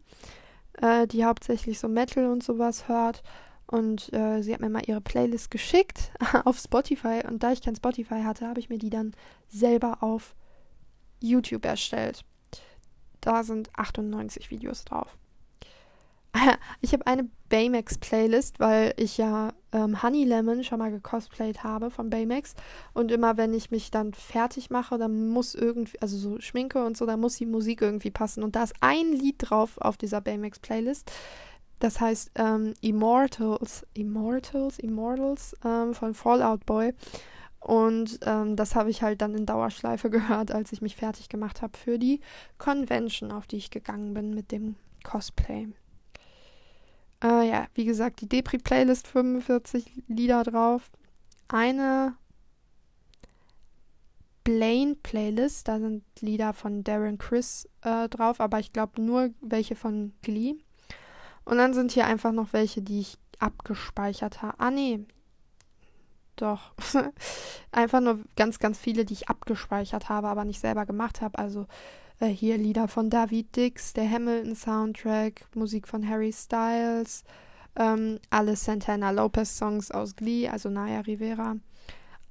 äh, 0.82 1.08
die 1.08 1.26
hauptsächlich 1.26 1.80
so 1.80 1.88
Metal 1.88 2.28
und 2.28 2.44
sowas 2.44 2.88
hört. 2.88 3.24
Und 3.68 4.12
äh, 4.12 4.42
sie 4.42 4.54
hat 4.54 4.60
mir 4.60 4.70
mal 4.70 4.84
ihre 4.86 5.00
Playlist 5.00 5.50
geschickt 5.50 6.12
auf 6.46 6.60
Spotify. 6.60 7.22
Und 7.26 7.42
da 7.42 7.54
ich 7.54 7.62
kein 7.62 7.76
Spotify 7.76 8.24
hatte, 8.24 8.48
habe 8.48 8.60
ich 8.60 8.70
mir 8.70 8.78
die 8.78 8.90
dann 8.90 9.14
selber 9.48 10.04
auf 10.04 10.36
YouTube 11.22 11.66
erstellt. 11.66 12.26
Da 13.22 13.44
sind 13.44 13.70
98 13.78 14.52
Videos 14.52 14.84
drauf. 14.84 15.18
Ich 16.82 16.94
habe 16.94 17.06
eine 17.06 17.30
Baymax-Playlist, 17.50 18.60
weil 18.60 18.94
ich 18.98 19.18
ja 19.18 19.54
ähm, 19.72 20.02
Honey 20.02 20.24
Lemon 20.24 20.64
schon 20.64 20.80
mal 20.80 20.92
gecosplayt 20.92 21.64
habe 21.64 21.92
von 21.92 22.10
Baymax. 22.10 22.56
Und 22.94 23.12
immer 23.12 23.38
wenn 23.38 23.54
ich 23.54 23.72
mich 23.72 23.92
dann 23.92 24.14
fertig 24.14 24.70
mache, 24.70 24.98
dann 24.98 25.30
muss 25.30 25.54
irgendwie, 25.56 26.00
also 26.02 26.18
so 26.18 26.40
Schminke 26.40 26.84
und 26.84 26.98
so, 26.98 27.06
dann 27.06 27.20
muss 27.20 27.36
die 27.36 27.46
Musik 27.46 27.82
irgendwie 27.82 28.12
passen. 28.12 28.44
Und 28.44 28.56
da 28.56 28.64
ist 28.64 28.74
ein 28.82 29.12
Lied 29.12 29.36
drauf 29.40 29.78
auf 29.78 29.98
dieser 29.98 30.22
Baymax-Playlist. 30.22 31.12
Das 31.80 32.00
heißt 32.00 32.32
ähm, 32.36 32.74
Immortals, 32.82 33.86
Immortals, 33.94 34.80
Immortals 34.80 35.56
ähm, 35.66 35.94
von 35.94 36.14
Fallout 36.14 36.66
Boy. 36.66 36.94
Und 37.60 38.20
ähm, 38.26 38.56
das 38.56 38.76
habe 38.76 38.90
ich 38.90 39.04
halt 39.04 39.22
dann 39.22 39.36
in 39.36 39.46
Dauerschleife 39.46 40.10
gehört, 40.12 40.52
als 40.52 40.72
ich 40.72 40.82
mich 40.82 40.96
fertig 40.96 41.30
gemacht 41.30 41.62
habe 41.62 41.78
für 41.78 42.00
die 42.00 42.22
Convention, 42.58 43.32
auf 43.32 43.48
die 43.48 43.58
ich 43.58 43.72
gegangen 43.72 44.14
bin 44.14 44.34
mit 44.34 44.52
dem 44.52 44.76
Cosplay. 45.04 45.70
Äh, 47.24 47.50
ja, 47.50 47.68
wie 47.74 47.86
gesagt, 47.86 48.22
die 48.22 48.30
Depri-Playlist 48.30 49.08
45 49.08 50.04
Lieder 50.08 50.44
drauf. 50.44 50.90
Eine 51.48 52.16
Blaine-Playlist, 54.44 55.68
da 55.68 55.80
sind 55.80 56.04
Lieder 56.20 56.54
von 56.54 56.84
Darren 56.84 57.18
Chris 57.18 57.70
äh, 57.82 58.10
drauf, 58.10 58.40
aber 58.40 58.60
ich 58.60 58.74
glaube 58.74 59.02
nur 59.02 59.30
welche 59.42 59.76
von 59.76 60.14
Glee. 60.22 60.56
Und 61.46 61.58
dann 61.58 61.74
sind 61.74 61.92
hier 61.92 62.06
einfach 62.06 62.32
noch 62.32 62.54
welche, 62.54 62.82
die 62.82 63.02
ich 63.02 63.18
abgespeichert 63.40 64.42
habe. 64.42 64.60
Ah, 64.60 64.72
nee. 64.72 65.06
Doch. 66.36 66.74
einfach 67.72 68.02
nur 68.02 68.20
ganz, 68.36 68.60
ganz 68.60 68.80
viele, 68.80 69.06
die 69.06 69.14
ich 69.14 69.30
abgespeichert 69.30 70.10
habe, 70.10 70.28
aber 70.28 70.46
nicht 70.46 70.60
selber 70.60 70.86
gemacht 70.86 71.22
habe. 71.22 71.38
Also 71.38 71.68
äh, 72.22 72.28
hier 72.28 72.58
Lieder 72.58 72.88
von 72.88 73.10
David 73.10 73.56
Dix, 73.56 73.94
der 73.94 74.10
Hamilton-Soundtrack, 74.10 75.46
Musik 75.56 75.88
von 75.88 76.08
Harry 76.08 76.32
Styles, 76.32 77.24
ähm, 77.76 78.20
alle 78.30 78.56
Santana 78.56 79.12
Lopez-Songs 79.12 79.92
aus 79.92 80.16
Glee, 80.16 80.48
also 80.48 80.70
Naya 80.70 81.02
Rivera. 81.02 81.58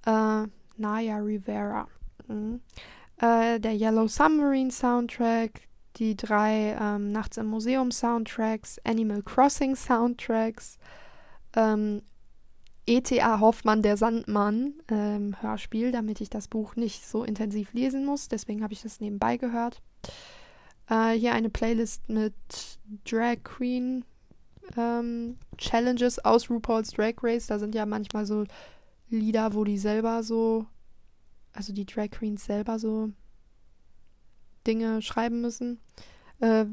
Äh, 0.07 0.47
Naya 0.77 1.19
Rivera. 1.19 1.89
Mhm. 2.29 2.61
Äh, 3.21 3.61
der 3.61 3.75
Yellow 3.75 4.07
Submarine 4.07 4.71
Soundtrack, 4.71 5.63
die 5.97 6.17
drei 6.17 6.77
ähm, 6.81 7.13
Nachts 7.13 7.37
im 7.37 7.47
Museum 7.47 7.91
Soundtracks, 7.91 8.79
Animal 8.85 9.23
Crossing 9.23 9.77
Soundtracks, 9.77 10.79
ähm, 11.57 12.03
E.T.A. 12.87 13.41
Hoffmann, 13.41 13.83
der 13.83 13.97
Sandmann 13.97 14.75
ähm, 14.89 15.37
Hörspiel, 15.41 15.93
damit 15.93 16.21
ich 16.21 16.31
das 16.31 16.49
Buch 16.49 16.77
nicht 16.77 17.07
so 17.07 17.25
intensiv 17.25 17.73
lesen 17.73 18.05
muss. 18.05 18.29
Deswegen 18.29 18.63
habe 18.63 18.73
ich 18.73 18.83
das 18.83 19.01
nebenbei 19.01 19.37
gehört. 19.37 19.81
Äh, 20.89 21.13
hier 21.13 21.33
eine 21.33 21.51
Playlist 21.51 22.09
mit 22.09 22.35
Drag 23.05 23.37
Queen 23.45 24.05
ähm, 24.77 25.39
Challenges 25.57 26.19
aus 26.25 26.51
RuPaul's 26.51 26.91
Drag 26.91 27.15
Race. 27.23 27.47
Da 27.47 27.59
sind 27.59 27.75
ja 27.75 27.87
manchmal 27.87 28.27
so 28.27 28.45
Lieder, 29.09 29.55
wo 29.55 29.65
die 29.65 29.79
selber 29.79 30.23
so, 30.23 30.67
also 31.53 31.73
die 31.73 31.87
Drag 31.87 32.11
Queens 32.11 32.45
selber 32.45 32.79
so 32.79 33.11
Dinge 34.67 35.03
schreiben 35.03 35.41
müssen. 35.41 35.81
Äh, 36.41 36.67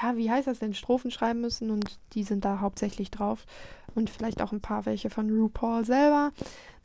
ja, 0.00 0.16
wie 0.16 0.30
heißt 0.30 0.46
das 0.46 0.58
denn? 0.58 0.74
Strophen 0.74 1.10
schreiben 1.10 1.40
müssen 1.40 1.70
und 1.70 1.98
die 2.14 2.24
sind 2.24 2.44
da 2.44 2.60
hauptsächlich 2.60 3.10
drauf. 3.10 3.44
Und 3.94 4.10
vielleicht 4.10 4.40
auch 4.40 4.52
ein 4.52 4.60
paar 4.60 4.86
welche 4.86 5.10
von 5.10 5.30
RuPaul 5.30 5.84
selber. 5.84 6.32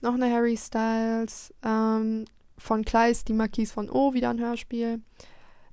Noch 0.02 0.14
eine 0.14 0.32
Harry 0.32 0.58
Styles. 0.58 1.54
Ähm, 1.64 2.26
von 2.58 2.84
Kleist, 2.84 3.28
die 3.28 3.34
Marquise 3.34 3.74
von 3.74 3.90
O, 3.90 4.14
wieder 4.14 4.30
ein 4.30 4.40
Hörspiel. 4.40 5.02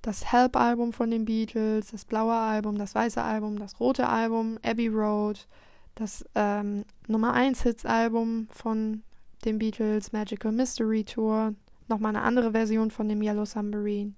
Das 0.03 0.33
Help-Album 0.33 0.93
von 0.93 1.11
den 1.11 1.25
Beatles, 1.25 1.91
das 1.91 2.05
blaue 2.05 2.35
Album, 2.35 2.77
das 2.77 2.95
weiße 2.95 3.23
Album, 3.23 3.59
das 3.59 3.81
rote 3.81 4.07
Album, 4.07 4.59
Abbey 4.63 4.89
Road, 4.89 5.47
das 5.95 6.27
ähm, 6.35 6.85
Nummer 7.09 7.33
1 7.33 7.63
Hits-Album 7.63 8.49
von 8.51 9.03
den 9.47 9.59
Beatles, 9.59 10.13
Magical 10.13 10.53
Mystery 10.53 11.05
Tour, 11.05 11.55
nochmal 11.89 12.15
eine 12.15 12.25
andere 12.25 12.53
Version 12.53 12.91
von 12.91 13.09
dem 13.09 13.23
Yellow 13.23 13.47
Submarine 13.47 14.13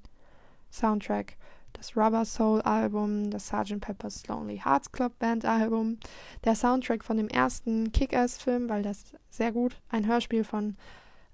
Soundtrack 0.72 1.36
das 1.76 1.96
Rubber 1.96 2.24
Soul 2.24 2.62
Album, 2.62 3.30
das 3.30 3.48
Sgt. 3.48 3.80
Pepper's 3.80 4.26
Lonely 4.26 4.58
Hearts 4.64 4.90
Club 4.92 5.18
Band 5.18 5.44
Album, 5.44 5.98
der 6.44 6.54
Soundtrack 6.54 7.04
von 7.04 7.16
dem 7.16 7.28
ersten 7.28 7.92
Kick-Ass-Film, 7.92 8.68
weil 8.68 8.82
das 8.82 9.04
sehr 9.30 9.52
gut, 9.52 9.80
ein 9.88 10.06
Hörspiel 10.06 10.44
von 10.44 10.76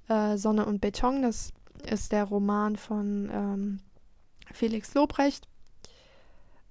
äh, 0.09 0.37
Sonne 0.37 0.67
und 0.67 0.81
Beton, 0.81 1.23
das 1.23 1.53
ist 1.89 2.13
der 2.13 2.25
Roman 2.25 2.77
von 2.77 3.31
ähm, 3.33 3.81
Felix 4.53 4.95
Lobrecht, 4.95 5.49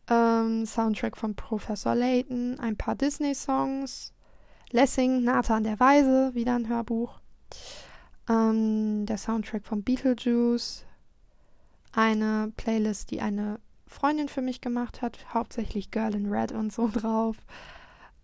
ähm, 0.10 0.66
Soundtrack 0.66 1.16
von 1.18 1.36
Professor 1.36 1.96
Layton, 1.96 2.60
ein 2.60 2.76
paar 2.76 2.96
Disney-Songs, 2.96 4.14
Lessing, 4.72 5.24
Nathan 5.24 5.64
der 5.64 5.80
Weise, 5.80 6.34
wieder 6.34 6.56
ein 6.56 6.68
Hörbuch, 6.68 7.20
ähm, 8.30 9.06
der 9.06 9.18
Soundtrack 9.18 9.66
von 9.66 9.84
Beetlejuice, 9.84 10.86
eine 11.94 12.52
Playlist, 12.58 13.12
die 13.12 13.22
eine 13.22 13.60
Freundin 13.88 14.30
für 14.30 14.42
mich 14.42 14.62
gemacht 14.62 15.02
hat, 15.02 15.34
hauptsächlich 15.34 15.92
Girl 15.92 16.16
in 16.16 16.32
Red 16.32 16.52
und 16.52 16.72
so 16.72 16.88
drauf. 16.94 17.38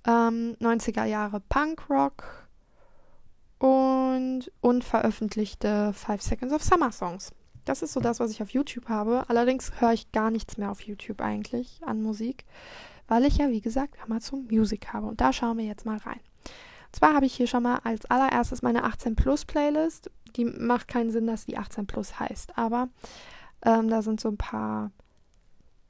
Ähm, 0.05 0.55
90er 0.61 1.05
Jahre 1.05 1.41
Punkrock 1.41 2.47
und 3.59 4.51
unveröffentlichte 4.61 5.91
Five 5.93 6.21
Seconds 6.21 6.53
of 6.53 6.63
Summer 6.63 6.91
Songs. 6.91 7.31
Das 7.65 7.81
ist 7.81 7.91
so 7.91 7.99
das, 7.99 8.19
was 8.19 8.31
ich 8.31 8.41
auf 8.41 8.51
YouTube 8.51 8.87
habe. 8.87 9.25
Allerdings 9.27 9.73
höre 9.81 9.91
ich 9.91 10.11
gar 10.13 10.31
nichts 10.31 10.57
mehr 10.57 10.71
auf 10.71 10.81
YouTube 10.81 11.21
eigentlich 11.21 11.81
an 11.85 12.01
Musik, 12.01 12.45
weil 13.07 13.25
ich 13.25 13.37
ja, 13.37 13.49
wie 13.49 13.61
gesagt, 13.61 13.95
Amazon 14.05 14.47
Music 14.49 14.93
habe. 14.93 15.07
Und 15.07 15.19
da 15.19 15.33
schauen 15.33 15.57
wir 15.57 15.65
jetzt 15.65 15.85
mal 15.85 15.97
rein. 15.97 16.19
Und 16.85 16.95
zwar 16.95 17.13
habe 17.13 17.25
ich 17.25 17.33
hier 17.33 17.47
schon 17.47 17.63
mal 17.63 17.79
als 17.83 18.05
allererstes 18.05 18.61
meine 18.61 18.85
18 18.85 19.17
Plus 19.17 19.43
Playlist. 19.43 20.09
Die 20.37 20.45
macht 20.45 20.87
keinen 20.87 21.11
Sinn, 21.11 21.27
dass 21.27 21.45
die 21.45 21.57
18 21.57 21.87
Plus 21.87 22.19
heißt, 22.19 22.57
aber 22.57 22.87
ähm, 23.67 23.89
da 23.89 24.01
sind 24.01 24.21
so 24.21 24.29
ein 24.29 24.37
paar 24.37 24.91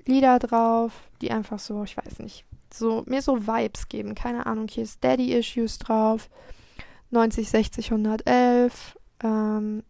Lieder 0.05 0.39
drauf, 0.39 0.91
die 1.21 1.31
einfach 1.31 1.59
so, 1.59 1.83
ich 1.83 1.95
weiß 1.95 2.19
nicht, 2.19 2.43
so 2.73 3.03
mir 3.05 3.21
so 3.21 3.45
Vibes 3.45 3.87
geben. 3.87 4.15
Keine 4.15 4.47
Ahnung, 4.47 4.67
hier 4.67 4.83
ist 4.83 5.03
Daddy 5.03 5.33
Issues 5.33 5.77
drauf. 5.77 6.29
90, 7.11 7.47
60, 7.47 7.91
111. 7.91 8.97
Ähm, 9.23 9.83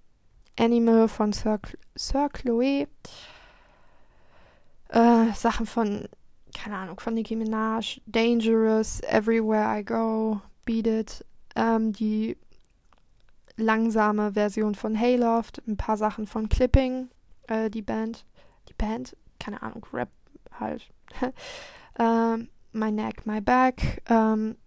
Animal 0.59 1.07
von 1.07 1.31
Sir, 1.31 1.59
Sir 1.95 2.29
Chloe. 2.29 2.87
Äh, 4.89 5.33
Sachen 5.33 5.65
von, 5.65 6.09
keine 6.53 6.77
Ahnung, 6.77 6.99
von 6.99 7.13
Nicki 7.13 7.37
Minaj. 7.37 8.01
Dangerous, 8.05 8.99
Everywhere 9.03 9.79
I 9.79 9.85
Go, 9.85 10.41
Beat 10.65 10.87
It. 10.87 11.25
Ähm, 11.55 11.93
die 11.93 12.37
langsame 13.55 14.33
Version 14.33 14.75
von 14.75 14.99
Hayloft. 14.99 15.61
Ein 15.67 15.77
paar 15.77 15.95
Sachen 15.97 16.27
von 16.27 16.49
Clipping 16.49 17.09
äh, 17.47 17.69
die 17.69 17.81
Band, 17.81 18.25
die 18.69 18.73
Band, 18.73 19.15
keine 19.39 19.61
Ahnung, 19.61 19.85
Rap 19.93 20.09
halt. 20.59 20.89
ähm, 21.99 22.49
my 22.71 22.91
Neck, 22.91 23.25
My 23.25 23.41
Back. 23.41 24.01
Ähm, 24.09 24.57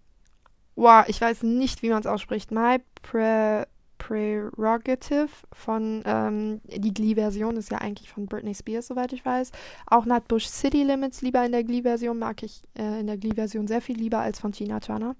wow, 0.77 1.05
ich 1.07 1.21
weiß 1.21 1.43
nicht, 1.43 1.83
wie 1.83 1.91
man 1.91 2.01
es 2.01 2.07
ausspricht. 2.07 2.51
My 2.51 2.79
Pre 3.03 3.67
Prerogative 4.01 5.29
von 5.53 6.03
ähm, 6.07 6.63
die 6.65 6.95
Glee-Version 6.95 7.57
ist 7.59 7.71
ja 7.71 7.79
eigentlich 7.79 8.11
von 8.11 8.25
Britney 8.25 8.55
Spears, 8.55 8.87
soweit 8.87 9.13
ich 9.13 9.25
weiß. 9.27 9.53
Auch 9.87 10.07
Nutbush 10.07 10.47
City 10.47 10.83
Limits 10.85 11.21
lieber 11.21 11.45
in 11.45 11.53
der 11.53 11.65
Glee-Version, 11.65 12.19
mag 12.19 12.43
ich 12.43 12.63
äh, 12.79 13.01
in 13.01 13.07
der 13.07 13.19
Glee-Version 13.19 13.69
sehr 13.69 13.83
viel 13.83 13.99
lieber 13.99 14.19
als 14.19 14.41
von 14.41 14.53
Tina 14.53 14.81
Turner. 14.81 15.17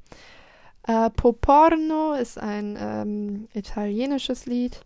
Äh, 0.85 1.11
Poporno 1.11 2.15
ist 2.15 2.39
ein 2.39 2.77
ähm, 2.81 3.49
italienisches 3.53 4.47
Lied 4.47 4.81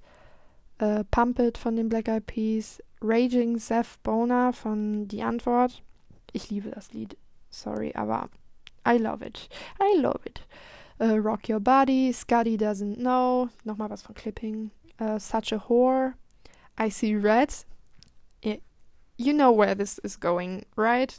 äh, 0.78 1.04
Pump 1.10 1.38
It 1.38 1.58
von 1.58 1.76
den 1.76 1.88
Black 1.88 2.08
Eyed 2.08 2.26
Peas, 2.26 2.82
Raging 3.00 3.58
Seth 3.58 4.02
Boner 4.02 4.52
von 4.52 5.06
Die 5.08 5.22
Antwort. 5.22 5.82
Ich 6.32 6.50
liebe 6.50 6.70
das 6.70 6.92
Lied, 6.92 7.16
sorry, 7.50 7.92
aber 7.94 8.28
I 8.86 8.98
love 8.98 9.24
it. 9.24 9.48
I 9.80 9.98
love 10.00 10.20
it. 10.24 10.42
Uh, 11.00 11.16
Rock 11.16 11.48
Your 11.48 11.60
Body, 11.60 12.12
Scuddy 12.12 12.56
Doesn't 12.56 12.98
Know, 12.98 13.48
nochmal 13.64 13.90
was 13.90 14.02
von 14.02 14.14
Clipping. 14.14 14.70
Uh, 15.00 15.18
Such 15.18 15.52
a 15.52 15.58
Whore, 15.68 16.14
I 16.78 16.88
See 16.88 17.16
Red. 17.16 17.52
You 19.16 19.32
know 19.32 19.52
where 19.52 19.76
this 19.76 19.98
is 20.00 20.16
going, 20.16 20.66
right? 20.76 21.16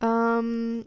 um, 0.00 0.86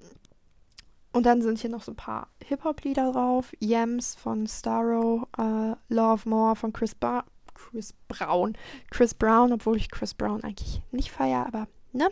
und 1.14 1.24
dann 1.24 1.44
sind 1.44 1.60
hier 1.60 1.70
noch 1.70 1.84
so 1.84 1.92
ein 1.92 1.96
paar 1.96 2.30
Hip-Hop-Lieder 2.44 3.12
drauf. 3.12 3.52
Yams 3.60 4.16
von 4.16 4.48
Starro, 4.48 5.28
uh, 5.38 5.76
Love 5.90 6.28
More 6.28 6.56
von 6.56 6.74
Chris 6.74 6.96
Bar 6.96 7.26
Chris 7.60 7.94
Brown. 8.08 8.58
Chris 8.90 9.14
Brown, 9.14 9.54
obwohl 9.54 9.78
ich 9.78 9.92
Chris 9.92 10.14
Brown 10.14 10.44
eigentlich 10.44 10.82
nicht 10.92 11.12
feiere, 11.12 11.46
aber 11.46 11.68
ne? 11.92 12.10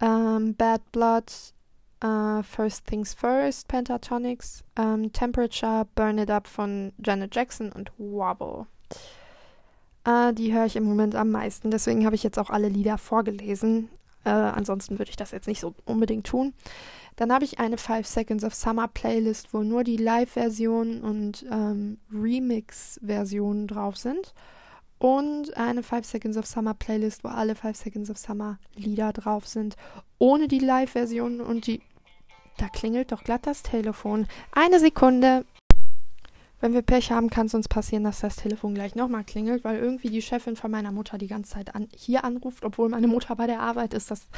Ähm, 0.00 0.54
Bad 0.54 0.80
Blood, 0.92 1.24
uh, 2.02 2.42
First 2.42 2.86
Things 2.86 3.12
First, 3.14 3.68
Pentatonics, 3.68 4.64
ähm, 4.76 5.12
Temperature, 5.12 5.86
Burn 5.94 6.18
It 6.18 6.30
Up 6.30 6.46
von 6.46 6.92
Janet 7.04 7.34
Jackson 7.34 7.70
und 7.72 7.92
Wobble. 7.98 8.66
Äh, 10.04 10.32
die 10.32 10.52
höre 10.54 10.64
ich 10.64 10.76
im 10.76 10.84
Moment 10.84 11.14
am 11.14 11.30
meisten. 11.30 11.70
Deswegen 11.70 12.06
habe 12.06 12.14
ich 12.14 12.22
jetzt 12.22 12.38
auch 12.38 12.50
alle 12.50 12.68
Lieder 12.68 12.96
vorgelesen. 12.96 13.90
Äh, 14.24 14.30
ansonsten 14.30 14.98
würde 14.98 15.10
ich 15.10 15.16
das 15.16 15.32
jetzt 15.32 15.48
nicht 15.48 15.60
so 15.60 15.74
unbedingt 15.84 16.26
tun. 16.26 16.54
Dann 17.16 17.32
habe 17.32 17.44
ich 17.44 17.58
eine 17.58 17.76
5 17.76 18.06
Seconds 18.06 18.44
of 18.44 18.54
Summer 18.54 18.88
Playlist, 18.88 19.52
wo 19.52 19.62
nur 19.62 19.84
die 19.84 19.98
Live-Versionen 19.98 21.02
und 21.02 21.44
ähm, 21.50 21.98
Remix-Versionen 22.10 23.66
drauf 23.66 23.98
sind 23.98 24.32
und 25.00 25.56
eine 25.56 25.82
5 25.82 26.06
Seconds 26.06 26.36
of 26.36 26.46
Summer 26.46 26.74
Playlist, 26.74 27.24
wo 27.24 27.28
alle 27.28 27.56
5 27.56 27.76
Seconds 27.76 28.10
of 28.10 28.18
Summer 28.18 28.58
Lieder 28.76 29.12
drauf 29.12 29.48
sind, 29.48 29.76
ohne 30.18 30.46
die 30.46 30.58
Live-Version 30.58 31.40
und 31.40 31.66
die. 31.66 31.80
Da 32.58 32.68
klingelt 32.68 33.10
doch 33.10 33.24
glatt 33.24 33.46
das 33.46 33.62
Telefon. 33.62 34.26
Eine 34.52 34.78
Sekunde. 34.78 35.46
Wenn 36.60 36.74
wir 36.74 36.82
Pech 36.82 37.10
haben, 37.10 37.30
kann 37.30 37.46
es 37.46 37.54
uns 37.54 37.68
passieren, 37.68 38.04
dass 38.04 38.20
das 38.20 38.36
Telefon 38.36 38.74
gleich 38.74 38.94
nochmal 38.94 39.24
klingelt, 39.24 39.64
weil 39.64 39.78
irgendwie 39.78 40.10
die 40.10 40.20
Chefin 40.20 40.56
von 40.56 40.70
meiner 40.70 40.92
Mutter 40.92 41.16
die 41.16 41.26
ganze 41.26 41.52
Zeit 41.52 41.74
an, 41.74 41.88
hier 41.96 42.22
anruft, 42.22 42.66
obwohl 42.66 42.90
meine 42.90 43.08
Mutter 43.08 43.34
bei 43.34 43.46
der 43.46 43.60
Arbeit 43.60 43.94
ist. 43.94 44.10
Das 44.10 44.28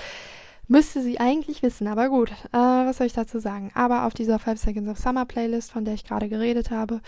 Müsste 0.68 1.02
sie 1.02 1.18
eigentlich 1.18 1.62
wissen, 1.62 1.88
aber 1.88 2.08
gut, 2.08 2.30
äh, 2.30 2.56
was 2.56 2.98
soll 2.98 3.06
ich 3.06 3.12
dazu 3.12 3.40
sagen? 3.40 3.70
Aber 3.74 4.06
auf 4.06 4.14
dieser 4.14 4.38
Five 4.38 4.58
Seconds 4.58 4.88
of 4.88 4.98
Summer 4.98 5.26
Playlist, 5.26 5.72
von 5.72 5.84
der 5.84 5.94
ich 5.94 6.04
gerade 6.04 6.28
geredet 6.28 6.70
habe, 6.70 7.00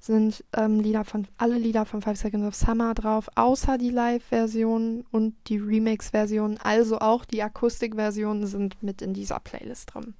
sind 0.00 0.42
ähm, 0.56 0.80
Lieder 0.80 1.04
von, 1.04 1.28
alle 1.36 1.56
Lieder 1.56 1.84
von 1.84 2.00
Five 2.00 2.16
Seconds 2.16 2.46
of 2.46 2.54
Summer 2.54 2.94
drauf, 2.94 3.28
außer 3.36 3.76
die 3.78 3.90
Live-Version 3.90 5.04
und 5.12 5.34
die 5.46 5.58
Remix-Version, 5.58 6.58
also 6.62 6.98
auch 6.98 7.24
die 7.24 7.42
Akustik-Versionen 7.42 8.46
sind 8.46 8.82
mit 8.82 9.02
in 9.02 9.12
dieser 9.12 9.38
Playlist 9.40 9.94
drin. 9.94 10.14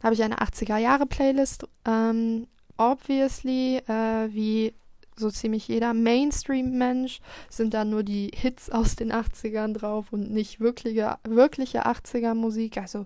Da 0.00 0.06
habe 0.06 0.14
ich 0.14 0.22
eine 0.22 0.38
80er-Jahre-Playlist, 0.38 1.68
ähm, 1.86 2.48
obviously, 2.78 3.76
äh, 3.86 4.28
wie 4.32 4.72
so 5.22 5.30
ziemlich 5.30 5.66
jeder 5.68 5.94
Mainstream-Mensch 5.94 7.20
sind 7.48 7.72
da 7.72 7.86
nur 7.86 8.02
die 8.02 8.30
Hits 8.34 8.68
aus 8.68 8.96
den 8.96 9.10
80ern 9.10 9.72
drauf 9.72 10.12
und 10.12 10.30
nicht 10.30 10.60
wirkliche, 10.60 11.16
wirkliche 11.24 11.86
80er-Musik. 11.86 12.76
Also 12.76 13.04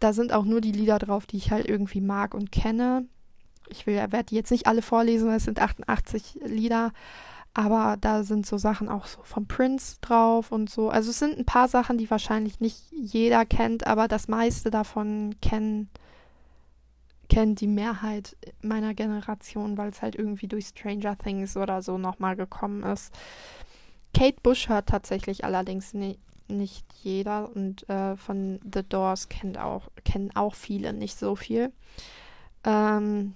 da 0.00 0.12
sind 0.12 0.32
auch 0.32 0.44
nur 0.44 0.60
die 0.60 0.72
Lieder 0.72 0.98
drauf, 0.98 1.26
die 1.26 1.36
ich 1.36 1.52
halt 1.52 1.68
irgendwie 1.68 2.00
mag 2.00 2.34
und 2.34 2.50
kenne. 2.50 3.06
Ich 3.68 3.86
will, 3.86 3.94
werde 3.94 4.24
die 4.24 4.34
jetzt 4.34 4.50
nicht 4.50 4.66
alle 4.66 4.82
vorlesen, 4.82 5.30
es 5.30 5.44
sind 5.44 5.60
88 5.60 6.40
Lieder, 6.44 6.92
aber 7.54 7.96
da 8.00 8.24
sind 8.24 8.44
so 8.46 8.58
Sachen 8.58 8.88
auch 8.88 9.06
so 9.06 9.20
vom 9.22 9.46
Prince 9.46 9.98
drauf 10.00 10.50
und 10.50 10.68
so. 10.68 10.90
Also 10.90 11.10
es 11.10 11.20
sind 11.20 11.38
ein 11.38 11.46
paar 11.46 11.68
Sachen, 11.68 11.96
die 11.98 12.10
wahrscheinlich 12.10 12.60
nicht 12.60 12.82
jeder 12.90 13.46
kennt, 13.46 13.86
aber 13.86 14.08
das 14.08 14.26
meiste 14.28 14.70
davon 14.70 15.36
kennen 15.40 15.88
kennt 17.34 17.60
die 17.60 17.66
Mehrheit 17.66 18.36
meiner 18.62 18.94
Generation, 18.94 19.76
weil 19.76 19.88
es 19.88 20.02
halt 20.02 20.14
irgendwie 20.14 20.46
durch 20.46 20.68
Stranger 20.68 21.18
Things 21.18 21.56
oder 21.56 21.82
so 21.82 21.98
nochmal 21.98 22.36
gekommen 22.36 22.84
ist. 22.84 23.12
Kate 24.16 24.40
Bush 24.40 24.68
hört 24.68 24.88
tatsächlich 24.88 25.44
allerdings 25.44 25.94
nie, 25.94 26.16
nicht 26.46 26.86
jeder 27.02 27.50
und 27.52 27.88
äh, 27.88 28.16
von 28.16 28.60
The 28.72 28.84
Doors 28.88 29.28
kennt 29.28 29.58
auch, 29.58 29.88
kennen 30.04 30.30
auch 30.36 30.54
viele 30.54 30.92
nicht 30.92 31.18
so 31.18 31.34
viel. 31.34 31.72
Ähm, 32.62 33.34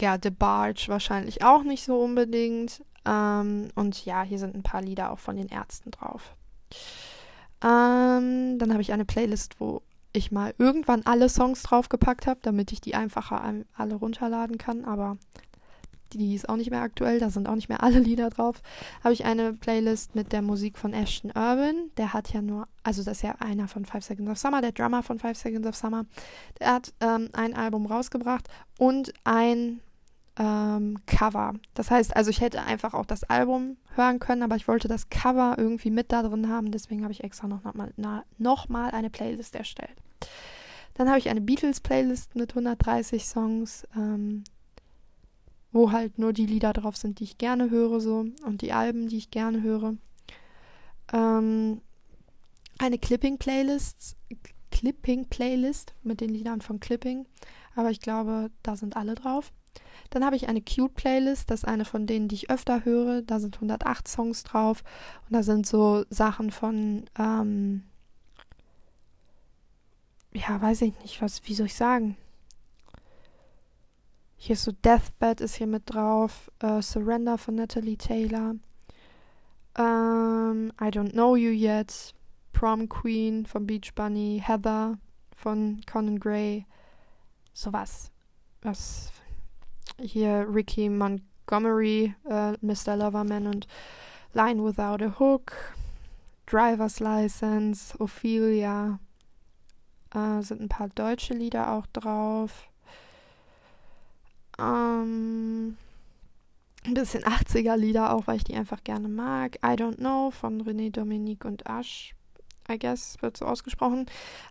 ja, 0.00 0.18
The 0.20 0.30
Barge 0.30 0.86
wahrscheinlich 0.88 1.44
auch 1.44 1.62
nicht 1.62 1.84
so 1.84 2.00
unbedingt. 2.00 2.82
Ähm, 3.06 3.68
und 3.76 4.04
ja, 4.04 4.22
hier 4.22 4.40
sind 4.40 4.56
ein 4.56 4.64
paar 4.64 4.82
Lieder 4.82 5.12
auch 5.12 5.20
von 5.20 5.36
den 5.36 5.48
Ärzten 5.48 5.92
drauf. 5.92 6.34
Ähm, 7.62 8.58
dann 8.58 8.72
habe 8.72 8.82
ich 8.82 8.92
eine 8.92 9.04
Playlist, 9.04 9.60
wo 9.60 9.82
ich 10.14 10.32
mal 10.32 10.54
irgendwann 10.58 11.02
alle 11.04 11.28
Songs 11.28 11.62
draufgepackt 11.62 12.26
habe, 12.26 12.40
damit 12.42 12.72
ich 12.72 12.80
die 12.80 12.94
einfacher 12.94 13.42
alle 13.76 13.94
runterladen 13.94 14.56
kann, 14.56 14.84
aber 14.84 15.18
die 16.12 16.34
ist 16.34 16.48
auch 16.48 16.56
nicht 16.56 16.70
mehr 16.70 16.82
aktuell, 16.82 17.18
da 17.18 17.30
sind 17.30 17.48
auch 17.48 17.54
nicht 17.54 17.68
mehr 17.68 17.82
alle 17.82 17.98
Lieder 17.98 18.30
drauf, 18.30 18.62
habe 19.02 19.12
ich 19.12 19.24
eine 19.24 19.52
Playlist 19.52 20.14
mit 20.14 20.32
der 20.32 20.42
Musik 20.42 20.78
von 20.78 20.92
Ashton 20.92 21.30
Irwin. 21.34 21.90
Der 21.96 22.12
hat 22.12 22.32
ja 22.32 22.40
nur, 22.40 22.68
also 22.82 23.02
das 23.02 23.18
ist 23.18 23.22
ja 23.22 23.34
einer 23.40 23.68
von 23.68 23.84
Five 23.84 24.04
Seconds 24.04 24.30
of 24.30 24.38
Summer, 24.38 24.60
der 24.60 24.72
Drummer 24.72 25.02
von 25.02 25.18
Five 25.18 25.36
Seconds 25.36 25.66
of 25.66 25.74
Summer. 25.74 26.06
Der 26.60 26.74
hat 26.74 26.94
ähm, 27.00 27.30
ein 27.32 27.54
Album 27.54 27.86
rausgebracht 27.86 28.48
und 28.78 29.12
ein 29.24 29.80
ähm, 30.36 30.98
Cover. 31.06 31.54
Das 31.74 31.90
heißt, 31.90 32.16
also 32.16 32.30
ich 32.30 32.40
hätte 32.40 32.62
einfach 32.62 32.94
auch 32.94 33.06
das 33.06 33.24
Album 33.24 33.76
hören 33.94 34.18
können, 34.18 34.42
aber 34.42 34.56
ich 34.56 34.68
wollte 34.68 34.88
das 34.88 35.08
Cover 35.08 35.54
irgendwie 35.58 35.90
mit 35.90 36.12
da 36.12 36.22
drin 36.22 36.48
haben, 36.48 36.70
deswegen 36.70 37.02
habe 37.02 37.12
ich 37.12 37.22
extra 37.22 37.46
noch, 37.46 37.62
noch, 37.62 37.74
mal, 37.74 37.92
na, 37.96 38.24
noch 38.38 38.68
mal 38.68 38.90
eine 38.90 39.10
Playlist 39.10 39.54
erstellt. 39.54 40.03
Dann 40.94 41.08
habe 41.08 41.18
ich 41.18 41.28
eine 41.28 41.40
Beatles-Playlist 41.40 42.36
mit 42.36 42.52
130 42.52 43.24
Songs, 43.24 43.86
ähm, 43.96 44.44
wo 45.72 45.90
halt 45.90 46.18
nur 46.18 46.32
die 46.32 46.46
Lieder 46.46 46.72
drauf 46.72 46.96
sind, 46.96 47.18
die 47.18 47.24
ich 47.24 47.38
gerne 47.38 47.70
höre, 47.70 48.00
so 48.00 48.26
und 48.44 48.62
die 48.62 48.72
Alben, 48.72 49.08
die 49.08 49.18
ich 49.18 49.30
gerne 49.30 49.62
höre. 49.62 49.96
Ähm, 51.12 51.80
eine 52.78 52.98
Clipping-Playlist, 52.98 54.16
Clipping-Playlist 54.70 55.94
mit 56.02 56.20
den 56.20 56.30
Liedern 56.30 56.60
von 56.60 56.80
Clipping, 56.80 57.26
aber 57.74 57.90
ich 57.90 58.00
glaube, 58.00 58.50
da 58.62 58.76
sind 58.76 58.96
alle 58.96 59.14
drauf. 59.14 59.52
Dann 60.10 60.24
habe 60.24 60.36
ich 60.36 60.48
eine 60.48 60.62
Cute-Playlist, 60.62 61.50
das 61.50 61.60
ist 61.60 61.68
eine 61.68 61.84
von 61.84 62.06
denen, 62.06 62.28
die 62.28 62.36
ich 62.36 62.50
öfter 62.50 62.84
höre. 62.84 63.22
Da 63.22 63.40
sind 63.40 63.56
108 63.56 64.06
Songs 64.06 64.44
drauf 64.44 64.84
und 65.26 65.34
da 65.34 65.42
sind 65.42 65.66
so 65.66 66.04
Sachen 66.10 66.52
von 66.52 67.04
ähm, 67.18 67.82
ja, 70.34 70.60
weiß 70.60 70.82
ich 70.82 70.98
nicht, 71.00 71.22
was, 71.22 71.46
wie 71.46 71.54
soll 71.54 71.66
ich 71.66 71.74
sagen? 71.74 72.16
Hier 74.36 74.54
ist 74.54 74.64
so 74.64 74.72
Deathbed 74.72 75.40
ist 75.40 75.54
hier 75.54 75.66
mit 75.66 75.84
drauf, 75.86 76.50
uh, 76.62 76.82
Surrender 76.82 77.38
von 77.38 77.54
Natalie 77.54 77.96
Taylor, 77.96 78.56
um, 79.78 80.72
I 80.80 80.88
Don't 80.90 81.12
Know 81.12 81.36
You 81.36 81.50
Yet, 81.50 82.14
Prom 82.52 82.88
Queen 82.88 83.46
von 83.46 83.66
Beach 83.66 83.94
Bunny, 83.94 84.42
Heather 84.44 84.98
von 85.34 85.80
Conan 85.86 86.18
Gray, 86.18 86.66
sowas. 87.54 88.10
Was 88.62 89.12
hier 89.98 90.46
Ricky 90.48 90.88
Montgomery, 90.88 92.14
uh, 92.24 92.52
äh, 92.52 92.58
Mr. 92.60 92.96
Loverman 92.96 93.46
und 93.46 93.66
Line 94.34 94.62
Without 94.62 95.02
a 95.02 95.18
Hook, 95.18 95.74
Driver's 96.46 97.00
License, 97.00 97.94
Ophelia, 97.98 98.98
äh, 100.14 100.42
sind 100.42 100.60
ein 100.60 100.68
paar 100.68 100.88
deutsche 100.88 101.34
Lieder 101.34 101.72
auch 101.72 101.86
drauf. 101.86 102.68
Ähm, 104.58 105.76
ein 106.84 106.94
bisschen 106.94 107.24
80er 107.24 107.76
Lieder 107.76 108.14
auch, 108.14 108.26
weil 108.26 108.36
ich 108.36 108.44
die 108.44 108.54
einfach 108.54 108.84
gerne 108.84 109.08
mag. 109.08 109.56
I 109.56 109.76
Don't 109.76 109.96
Know 109.96 110.30
von 110.30 110.62
René 110.62 110.90
Dominique 110.90 111.44
und 111.44 111.66
Asch. 111.66 112.14
I 112.70 112.78
guess 112.78 113.16
wird 113.20 113.36
so 113.36 113.44
ausgesprochen. 113.44 114.06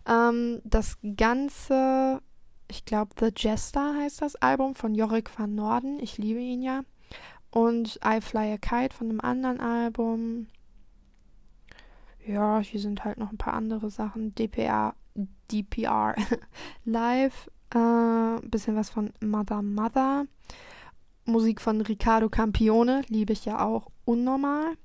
Ähm, 0.06 0.60
das 0.64 0.98
Ganze, 1.16 2.20
ich 2.70 2.84
glaube, 2.84 3.14
The 3.18 3.32
Jester 3.36 3.94
heißt 3.96 4.22
das 4.22 4.36
Album 4.36 4.74
von 4.74 4.94
Jorik 4.94 5.36
van 5.36 5.54
Norden. 5.54 5.98
Ich 6.00 6.18
liebe 6.18 6.40
ihn 6.40 6.62
ja. 6.62 6.82
Und 7.50 7.98
I 8.04 8.20
Fly 8.20 8.52
a 8.52 8.58
Kite 8.58 8.94
von 8.94 9.10
einem 9.10 9.20
anderen 9.20 9.60
Album. 9.60 10.48
Ja, 12.26 12.60
hier 12.60 12.80
sind 12.80 13.04
halt 13.04 13.18
noch 13.18 13.30
ein 13.30 13.38
paar 13.38 13.54
andere 13.54 13.90
Sachen. 13.90 14.34
DPA 14.34 14.94
DPR 15.50 16.14
live. 16.84 17.50
Äh, 17.74 18.40
bisschen 18.46 18.76
was 18.76 18.90
von 18.90 19.12
Mother 19.20 19.62
Mother. 19.62 20.26
Musik 21.26 21.60
von 21.60 21.80
Riccardo 21.80 22.28
Campione, 22.28 23.02
liebe 23.08 23.32
ich 23.32 23.46
ja 23.46 23.64
auch 23.64 23.90
unnormal. 24.04 24.76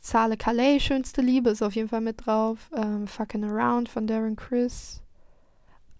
Zahle 0.00 0.36
Calais, 0.36 0.80
schönste 0.80 1.20
Liebe, 1.20 1.50
ist 1.50 1.62
auf 1.62 1.74
jeden 1.74 1.88
Fall 1.88 2.00
mit 2.00 2.24
drauf. 2.24 2.70
Ähm, 2.74 3.06
Fucking 3.06 3.44
Around 3.44 3.88
von 3.88 4.06
Darren 4.06 4.36
Chris. 4.36 5.02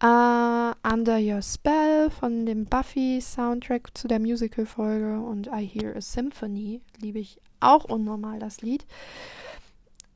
Uh, 0.02 0.72
Under 0.88 1.18
Your 1.18 1.42
Spell 1.42 2.08
von 2.10 2.46
dem 2.46 2.66
Buffy-Soundtrack 2.66 3.98
zu 3.98 4.06
der 4.06 4.20
Musical-Folge 4.20 5.20
und 5.20 5.48
I 5.48 5.66
Hear 5.66 5.96
a 5.96 6.00
Symphony 6.00 6.80
liebe 7.00 7.18
ich 7.18 7.40
auch 7.58 7.84
unnormal, 7.84 8.38
das 8.38 8.62
Lied. 8.62 8.86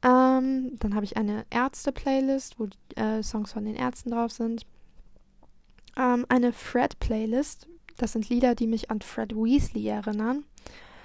Ähm, 0.03 0.77
dann 0.79 0.95
habe 0.95 1.05
ich 1.05 1.17
eine 1.17 1.47
Ärzte-Playlist, 1.51 2.59
wo 2.59 2.69
äh, 2.97 3.23
Songs 3.23 3.53
von 3.53 3.65
den 3.65 3.77
Ärzten 3.77 4.11
drauf 4.11 4.33
sind. 4.33 4.67
Ähm, 5.97 6.27
eine 6.29 6.53
Fred-Playlist. 6.53 7.69
Das 7.99 8.13
sind 8.13 8.29
Lieder, 8.29 8.55
die 8.55 8.67
mich 8.67 8.91
an 8.91 9.01
Fred 9.01 9.35
Weasley 9.35 9.87
erinnern. 9.87 10.45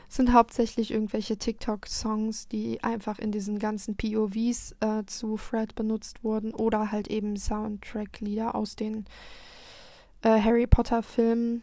Sind 0.10 0.32
hauptsächlich 0.34 0.92
irgendwelche 0.92 1.38
TikTok-Songs, 1.38 2.48
die 2.48 2.82
einfach 2.82 3.20
in 3.20 3.32
diesen 3.32 3.60
ganzen 3.60 3.98
POVs 3.98 4.76
äh, 4.80 5.04
zu 5.06 5.38
Fred 5.38 5.76
benutzt 5.76 6.24
wurden 6.24 6.54
oder 6.54 6.92
halt 6.92 7.10
eben 7.10 7.36
Soundtrack-Lieder 7.36 8.56
aus 8.56 8.76
den 8.78 9.06
äh, 10.22 10.42
Harry 10.42 10.66
Potter-Filmen. 10.66 11.62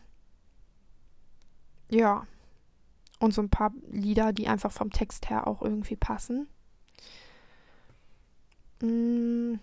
Ja. 1.91 2.27
Und 3.19 3.33
so 3.33 3.41
ein 3.41 3.49
paar 3.49 3.73
Lieder, 3.91 4.33
die 4.33 4.47
einfach 4.47 4.73
vom 4.73 4.91
Text 4.91 5.31
her 5.31 5.47
auch 5.47 5.63
irgendwie 5.63 5.97
passen. 5.97 6.47
Mm, 8.81 9.55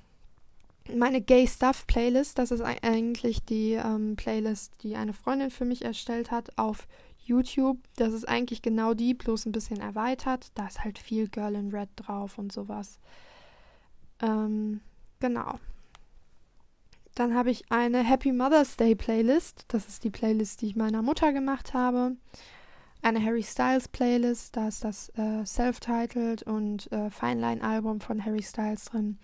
meine 0.94 1.22
Gay 1.22 1.48
Stuff 1.48 1.86
Playlist, 1.88 2.38
das 2.38 2.52
ist 2.52 2.62
eigentlich 2.62 3.44
die 3.46 3.74
ähm, 3.74 4.16
Playlist, 4.16 4.74
die 4.82 4.96
eine 4.96 5.14
Freundin 5.14 5.52
für 5.52 5.66
mich 5.66 5.86
erstellt 5.86 6.32
hat 6.32 6.58
auf 6.58 6.88
YouTube. 7.24 7.78
Das 7.96 8.14
ist 8.14 8.28
eigentlich 8.28 8.62
genau 8.62 8.94
die, 8.94 9.14
bloß 9.14 9.46
ein 9.46 9.52
bisschen 9.52 9.80
erweitert. 9.80 10.52
Da 10.56 10.68
ist 10.68 10.84
halt 10.84 11.00
viel 11.00 11.28
Girl 11.30 11.56
in 11.56 11.72
Red 11.72 11.90
drauf 11.96 12.38
und 12.38 12.52
sowas. 12.52 13.00
Ähm, 14.22 14.82
genau. 15.20 15.60
Dann 17.16 17.36
habe 17.36 17.52
ich 17.52 17.72
eine 17.72 18.04
Happy 18.04 18.32
Mother's 18.32 18.78
Day 18.78 18.96
Playlist. 18.96 19.66
Das 19.68 19.88
ist 19.88 20.04
die 20.04 20.10
Playlist, 20.10 20.62
die 20.62 20.68
ich 20.68 20.76
meiner 20.76 21.02
Mutter 21.02 21.34
gemacht 21.34 21.74
habe 21.74 22.16
eine 23.02 23.24
Harry 23.24 23.44
Styles 23.44 23.88
Playlist, 23.88 24.56
da 24.56 24.68
ist 24.68 24.84
das 24.84 25.10
äh, 25.18 25.46
Self-Titled 25.46 26.44
und 26.44 26.92
äh, 26.92 27.10
Fine 27.10 27.42
Line 27.42 27.64
Album 27.64 28.00
von 28.00 28.24
Harry 28.24 28.44
Styles 28.44 28.86
drin. 28.86 29.18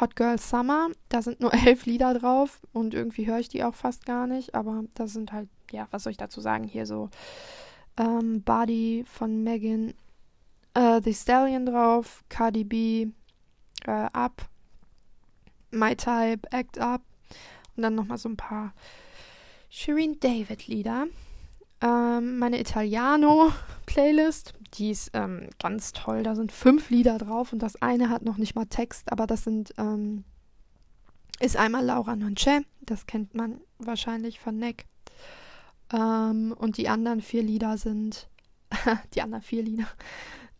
Hot 0.00 0.16
Girl 0.16 0.38
Summer, 0.38 0.88
da 1.08 1.22
sind 1.22 1.40
nur 1.40 1.54
elf 1.66 1.86
Lieder 1.86 2.14
drauf 2.14 2.60
und 2.72 2.94
irgendwie 2.94 3.26
höre 3.26 3.38
ich 3.38 3.48
die 3.48 3.62
auch 3.62 3.74
fast 3.74 4.04
gar 4.04 4.26
nicht, 4.26 4.54
aber 4.54 4.84
das 4.94 5.12
sind 5.12 5.32
halt, 5.32 5.48
ja, 5.70 5.86
was 5.90 6.02
soll 6.02 6.10
ich 6.10 6.16
dazu 6.16 6.40
sagen, 6.40 6.64
hier 6.64 6.86
so 6.86 7.08
ähm, 7.96 8.42
Body 8.42 9.04
von 9.06 9.44
Megan, 9.44 9.94
äh, 10.74 11.00
The 11.02 11.14
Stallion 11.14 11.66
drauf, 11.66 12.24
Cardi 12.28 12.64
B, 12.64 13.08
äh, 13.86 14.08
Up, 14.12 14.48
My 15.70 15.94
Type, 15.94 16.50
Act 16.50 16.78
Up 16.78 17.02
und 17.76 17.82
dann 17.84 17.94
nochmal 17.94 18.18
so 18.18 18.28
ein 18.28 18.36
paar 18.36 18.72
Shireen 19.68 20.18
David 20.18 20.66
Lieder. 20.66 21.06
Ähm, 21.82 22.38
meine 22.38 22.60
Italiano-Playlist, 22.60 24.54
die 24.74 24.90
ist 24.90 25.10
ähm, 25.14 25.48
ganz 25.58 25.92
toll. 25.92 26.22
Da 26.22 26.34
sind 26.34 26.52
fünf 26.52 26.90
Lieder 26.90 27.18
drauf 27.18 27.52
und 27.52 27.60
das 27.60 27.80
eine 27.80 28.10
hat 28.10 28.22
noch 28.22 28.36
nicht 28.36 28.54
mal 28.54 28.66
Text, 28.66 29.10
aber 29.10 29.26
das 29.26 29.44
sind 29.44 29.72
ähm, 29.78 30.24
ist 31.40 31.56
einmal 31.56 31.84
Laura 31.84 32.16
Nonce, 32.16 32.64
das 32.82 33.06
kennt 33.06 33.34
man 33.34 33.60
wahrscheinlich 33.78 34.38
von 34.38 34.58
Neck. 34.58 34.84
Ähm, 35.92 36.54
und 36.56 36.76
die 36.76 36.88
anderen 36.88 37.22
vier 37.22 37.42
Lieder 37.42 37.78
sind, 37.78 38.28
die 39.14 39.22
anderen 39.22 39.42
vier 39.42 39.62
Lieder 39.62 39.88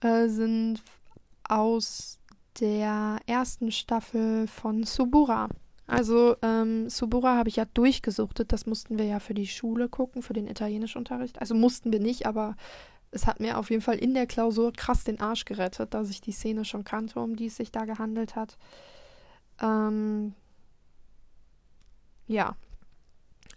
äh, 0.01 0.29
sind 0.29 0.83
aus 1.45 2.19
der 2.61 3.19
ersten 3.27 3.71
Staffel 3.71 4.47
von 4.47 4.85
Subura. 4.85 5.49
Also 5.90 6.37
ähm, 6.42 6.88
Subura 6.88 7.37
habe 7.37 7.48
ich 7.48 7.57
ja 7.57 7.64
durchgesuchtet. 7.64 8.53
Das 8.53 8.64
mussten 8.64 8.96
wir 8.96 9.07
ja 9.07 9.18
für 9.18 9.35
die 9.35 9.48
Schule 9.48 9.88
gucken, 9.88 10.22
für 10.22 10.33
den 10.33 10.46
Italienischunterricht. 10.46 11.40
Also 11.40 11.57
mussten 11.57 11.90
wir 11.90 11.98
nicht, 11.98 12.26
aber 12.26 12.55
es 13.11 13.26
hat 13.26 13.40
mir 13.40 13.59
auf 13.59 13.70
jeden 13.70 13.83
Fall 13.83 13.96
in 13.96 14.14
der 14.14 14.29
Klausur 14.29 14.72
krass 14.72 15.03
den 15.03 15.20
Arsch 15.20 15.44
gerettet, 15.44 15.92
dass 15.92 16.09
ich 16.09 16.20
die 16.20 16.31
Szene 16.31 16.64
schon 16.64 16.85
kannte, 16.85 17.18
um 17.18 17.35
die 17.35 17.46
es 17.46 17.57
sich 17.57 17.72
da 17.72 17.87
gehandelt 17.87 18.37
hat. 18.37 18.57
Ähm, 19.61 20.35
ja, 22.29 22.55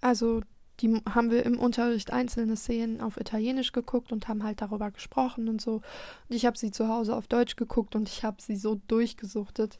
also 0.01 0.41
die 0.79 1.01
haben 1.07 1.29
wir 1.29 1.45
im 1.45 1.59
Unterricht 1.59 2.11
einzelne 2.11 2.55
Szenen 2.55 2.99
auf 2.99 3.17
Italienisch 3.17 3.73
geguckt 3.73 4.11
und 4.11 4.27
haben 4.27 4.43
halt 4.43 4.59
darüber 4.59 4.89
gesprochen 4.89 5.47
und 5.49 5.61
so. 5.61 5.75
Und 6.29 6.35
ich 6.35 6.47
habe 6.47 6.57
sie 6.57 6.71
zu 6.71 6.87
Hause 6.87 7.15
auf 7.15 7.27
Deutsch 7.27 7.57
geguckt 7.57 7.95
und 7.95 8.09
ich 8.09 8.23
habe 8.23 8.41
sie 8.41 8.55
so 8.55 8.81
durchgesuchtet. 8.87 9.77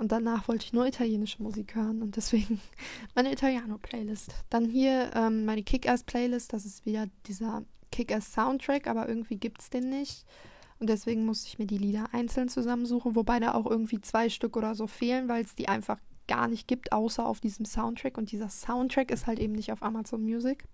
Und 0.00 0.12
danach 0.12 0.48
wollte 0.48 0.64
ich 0.64 0.72
nur 0.72 0.86
italienische 0.86 1.42
Musik 1.42 1.74
hören 1.74 2.00
und 2.00 2.16
deswegen 2.16 2.58
meine 3.14 3.30
Italiano-Playlist. 3.32 4.32
Dann 4.48 4.64
hier 4.64 5.10
ähm, 5.14 5.44
meine 5.44 5.62
Kick-Ass-Playlist, 5.62 6.54
das 6.54 6.64
ist 6.64 6.86
wieder 6.86 7.04
dieser 7.26 7.64
Kick-Ass-Soundtrack, 7.92 8.86
aber 8.86 9.06
irgendwie 9.10 9.36
gibt 9.36 9.60
es 9.60 9.68
den 9.68 9.90
nicht. 9.90 10.24
Und 10.78 10.88
deswegen 10.88 11.26
musste 11.26 11.48
ich 11.48 11.58
mir 11.58 11.66
die 11.66 11.76
Lieder 11.76 12.06
einzeln 12.12 12.48
zusammensuchen, 12.48 13.14
wobei 13.14 13.40
da 13.40 13.52
auch 13.52 13.66
irgendwie 13.66 14.00
zwei 14.00 14.30
Stück 14.30 14.56
oder 14.56 14.74
so 14.74 14.86
fehlen, 14.86 15.28
weil 15.28 15.44
es 15.44 15.54
die 15.54 15.68
einfach 15.68 15.98
gar 16.26 16.48
nicht 16.48 16.66
gibt, 16.66 16.92
außer 16.92 17.26
auf 17.26 17.40
diesem 17.40 17.66
Soundtrack. 17.66 18.16
Und 18.16 18.32
dieser 18.32 18.48
Soundtrack 18.48 19.10
ist 19.10 19.26
halt 19.26 19.38
eben 19.38 19.52
nicht 19.52 19.70
auf 19.70 19.82
Amazon 19.82 20.22
Music. 20.22 20.64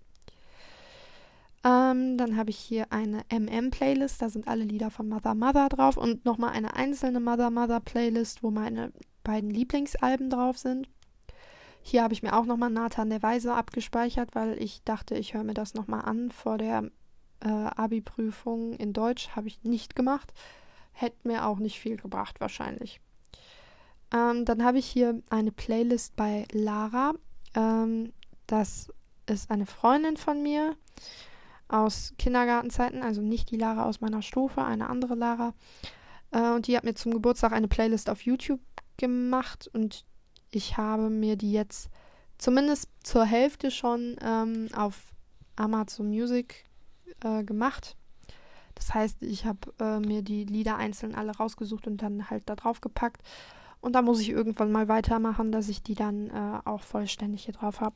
Ähm, 1.65 2.17
dann 2.17 2.37
habe 2.37 2.49
ich 2.49 2.57
hier 2.57 2.93
eine 2.93 3.23
MM-Playlist, 3.29 4.21
da 4.21 4.29
sind 4.29 4.47
alle 4.47 4.63
Lieder 4.63 4.89
von 4.89 5.09
Mother 5.09 5.35
Mother 5.35 5.67
drauf 5.67 5.97
und 5.97 6.23
nochmal 6.23 6.51
eine 6.51 6.77
einzelne 6.77 7.19
Mother 7.19 7.49
Mother 7.49 7.81
Playlist, 7.81 8.41
wo 8.41 8.51
meine 8.51 8.93
beiden 9.27 9.49
Lieblingsalben 9.49 10.29
drauf 10.29 10.57
sind. 10.57 10.89
Hier 11.81 12.01
habe 12.01 12.13
ich 12.13 12.23
mir 12.23 12.33
auch 12.33 12.45
nochmal 12.45 12.69
Nathan 12.69 13.09
der 13.09 13.21
Weise 13.21 13.53
abgespeichert, 13.53 14.33
weil 14.33 14.61
ich 14.61 14.83
dachte, 14.83 15.15
ich 15.15 15.33
höre 15.33 15.43
mir 15.43 15.53
das 15.53 15.73
nochmal 15.73 16.01
an 16.01 16.31
vor 16.31 16.57
der 16.57 16.89
äh, 17.41 17.47
Abi-Prüfung 17.47 18.73
in 18.73 18.93
Deutsch. 18.93 19.29
Habe 19.35 19.47
ich 19.47 19.63
nicht 19.63 19.95
gemacht. 19.95 20.33
Hätte 20.93 21.27
mir 21.27 21.45
auch 21.45 21.59
nicht 21.59 21.79
viel 21.79 21.97
gebracht, 21.97 22.39
wahrscheinlich. 22.39 22.99
Ähm, 24.13 24.45
dann 24.45 24.63
habe 24.63 24.79
ich 24.79 24.85
hier 24.85 25.21
eine 25.29 25.51
Playlist 25.51 26.15
bei 26.15 26.45
Lara. 26.51 27.13
Ähm, 27.53 28.13
das 28.47 28.91
ist 29.27 29.51
eine 29.51 29.65
Freundin 29.65 30.17
von 30.17 30.41
mir 30.41 30.75
aus 31.67 32.13
Kindergartenzeiten, 32.17 33.03
also 33.03 33.21
nicht 33.21 33.51
die 33.51 33.57
Lara 33.57 33.85
aus 33.85 33.99
meiner 33.99 34.21
Stufe, 34.21 34.63
eine 34.63 34.89
andere 34.89 35.15
Lara. 35.15 35.53
Äh, 36.31 36.51
und 36.51 36.67
die 36.67 36.77
hat 36.77 36.85
mir 36.85 36.95
zum 36.95 37.13
Geburtstag 37.13 37.51
eine 37.51 37.67
Playlist 37.67 38.09
auf 38.09 38.21
YouTube 38.21 38.61
gemacht 38.97 39.69
und 39.73 40.05
ich 40.51 40.77
habe 40.77 41.09
mir 41.09 41.35
die 41.35 41.51
jetzt 41.51 41.89
zumindest 42.37 42.89
zur 43.03 43.25
Hälfte 43.25 43.71
schon 43.71 44.15
ähm, 44.21 44.69
auf 44.73 45.13
Amazon 45.55 46.09
Music 46.09 46.65
äh, 47.23 47.43
gemacht. 47.43 47.95
Das 48.75 48.93
heißt, 48.93 49.23
ich 49.23 49.45
habe 49.45 49.73
äh, 49.79 49.99
mir 49.99 50.21
die 50.21 50.45
Lieder 50.45 50.77
einzeln 50.77 51.15
alle 51.15 51.35
rausgesucht 51.35 51.87
und 51.87 52.01
dann 52.01 52.29
halt 52.29 52.43
da 52.45 52.55
drauf 52.55 52.79
gepackt. 52.79 53.21
Und 53.81 53.93
da 53.93 54.01
muss 54.01 54.19
ich 54.19 54.29
irgendwann 54.29 54.71
mal 54.71 54.87
weitermachen, 54.87 55.51
dass 55.51 55.69
ich 55.69 55.81
die 55.81 55.95
dann 55.95 56.29
äh, 56.29 56.59
auch 56.65 56.81
vollständig 56.81 57.45
hier 57.45 57.53
drauf 57.53 57.81
habe. 57.81 57.95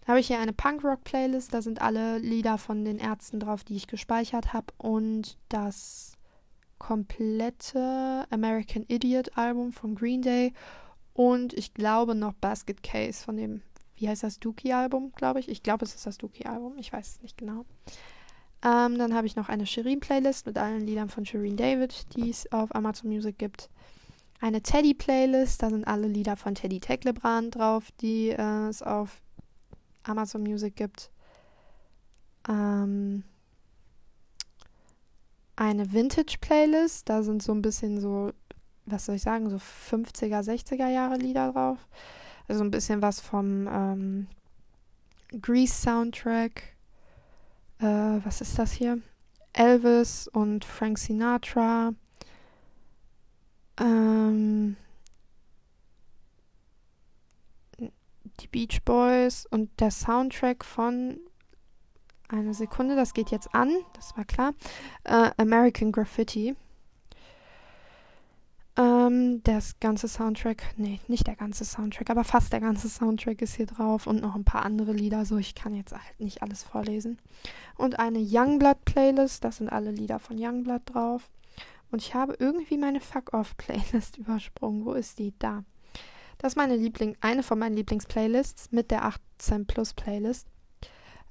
Dann 0.00 0.08
habe 0.08 0.20
ich 0.20 0.28
hier 0.28 0.38
eine 0.38 0.52
Punkrock-Playlist. 0.52 1.52
Da 1.52 1.62
sind 1.62 1.82
alle 1.82 2.18
Lieder 2.18 2.58
von 2.58 2.84
den 2.84 2.98
Ärzten 2.98 3.40
drauf, 3.40 3.64
die 3.64 3.76
ich 3.76 3.86
gespeichert 3.86 4.52
habe. 4.52 4.66
Und 4.78 5.36
das 5.48 6.15
komplette 6.78 8.26
American 8.30 8.84
Idiot 8.88 9.36
Album 9.36 9.72
von 9.72 9.94
Green 9.94 10.22
Day 10.22 10.52
und 11.14 11.54
ich 11.54 11.74
glaube 11.74 12.14
noch 12.14 12.34
Basket 12.34 12.82
Case 12.82 13.24
von 13.24 13.36
dem, 13.36 13.62
wie 13.96 14.08
heißt 14.08 14.22
das, 14.22 14.38
Dookie 14.38 14.72
Album, 14.72 15.12
glaube 15.16 15.40
ich. 15.40 15.48
Ich 15.48 15.62
glaube, 15.62 15.84
es 15.84 15.94
ist 15.94 16.06
das 16.06 16.18
Dookie 16.18 16.46
Album, 16.46 16.76
ich 16.78 16.92
weiß 16.92 17.08
es 17.08 17.22
nicht 17.22 17.38
genau. 17.38 17.64
Ähm, 18.62 18.98
dann 18.98 19.14
habe 19.14 19.26
ich 19.26 19.36
noch 19.36 19.48
eine 19.48 19.66
Shireen 19.66 20.00
Playlist 20.00 20.46
mit 20.46 20.58
allen 20.58 20.86
Liedern 20.86 21.08
von 21.08 21.24
Shireen 21.24 21.56
David, 21.56 22.14
die 22.14 22.30
es 22.30 22.50
auf 22.52 22.74
Amazon 22.74 23.10
Music 23.10 23.38
gibt. 23.38 23.70
Eine 24.40 24.60
Teddy 24.60 24.92
Playlist, 24.92 25.62
da 25.62 25.70
sind 25.70 25.86
alle 25.86 26.08
Lieder 26.08 26.36
von 26.36 26.54
Teddy 26.54 26.80
Tecklebrand 26.80 27.54
drauf, 27.54 27.90
die 28.00 28.30
äh, 28.30 28.68
es 28.68 28.82
auf 28.82 29.22
Amazon 30.02 30.42
Music 30.42 30.76
gibt. 30.76 31.10
Ähm, 32.48 33.24
eine 35.56 35.92
Vintage-Playlist. 35.92 37.08
Da 37.08 37.22
sind 37.22 37.42
so 37.42 37.52
ein 37.52 37.62
bisschen 37.62 38.00
so, 38.00 38.32
was 38.84 39.06
soll 39.06 39.16
ich 39.16 39.22
sagen, 39.22 39.50
so 39.50 39.56
50er, 39.56 40.42
60er 40.42 40.88
Jahre 40.88 41.16
Lieder 41.16 41.52
drauf. 41.52 41.78
Also 42.48 42.62
ein 42.62 42.70
bisschen 42.70 43.02
was 43.02 43.20
vom 43.20 43.66
ähm, 43.66 44.26
Grease-Soundtrack. 45.40 46.62
Äh, 47.80 47.84
was 47.84 48.40
ist 48.40 48.58
das 48.58 48.72
hier? 48.72 49.00
Elvis 49.52 50.28
und 50.28 50.64
Frank 50.64 50.98
Sinatra. 50.98 51.92
Ähm, 53.78 54.76
die 58.40 58.48
Beach 58.48 58.82
Boys 58.84 59.46
und 59.50 59.70
der 59.80 59.90
Soundtrack 59.90 60.64
von 60.64 61.18
eine 62.28 62.54
Sekunde, 62.54 62.96
das 62.96 63.14
geht 63.14 63.30
jetzt 63.30 63.54
an, 63.54 63.72
das 63.94 64.16
war 64.16 64.24
klar. 64.24 64.52
Äh, 65.04 65.30
American 65.36 65.92
Graffiti. 65.92 66.54
Ähm, 68.76 69.42
das 69.42 69.80
ganze 69.80 70.06
Soundtrack, 70.06 70.74
nee, 70.76 71.00
nicht 71.08 71.26
der 71.26 71.36
ganze 71.36 71.64
Soundtrack, 71.64 72.10
aber 72.10 72.24
fast 72.24 72.52
der 72.52 72.60
ganze 72.60 72.88
Soundtrack 72.88 73.40
ist 73.40 73.54
hier 73.54 73.66
drauf 73.66 74.06
und 74.06 74.20
noch 74.20 74.34
ein 74.34 74.44
paar 74.44 74.66
andere 74.66 74.92
Lieder, 74.92 75.24
so 75.24 75.38
ich 75.38 75.54
kann 75.54 75.74
jetzt 75.74 75.92
halt 75.92 76.20
nicht 76.20 76.42
alles 76.42 76.62
vorlesen. 76.62 77.18
Und 77.76 77.98
eine 77.98 78.18
Youngblood 78.18 78.84
Playlist, 78.84 79.44
das 79.44 79.58
sind 79.58 79.70
alle 79.70 79.92
Lieder 79.92 80.18
von 80.18 80.36
Youngblood 80.38 80.82
drauf. 80.84 81.30
Und 81.90 82.02
ich 82.02 82.14
habe 82.14 82.36
irgendwie 82.38 82.76
meine 82.76 83.00
Fuck 83.00 83.32
Off 83.32 83.56
Playlist 83.56 84.16
übersprungen. 84.18 84.84
Wo 84.84 84.92
ist 84.92 85.18
die? 85.18 85.32
Da. 85.38 85.64
Das 86.38 86.52
ist 86.52 86.56
meine 86.56 86.76
Liebling, 86.76 87.16
eine 87.22 87.42
von 87.42 87.58
meinen 87.58 87.76
Lieblingsplaylists 87.76 88.72
mit 88.72 88.90
der 88.90 89.04
18 89.04 89.66
Plus 89.66 89.94
Playlist. 89.94 90.46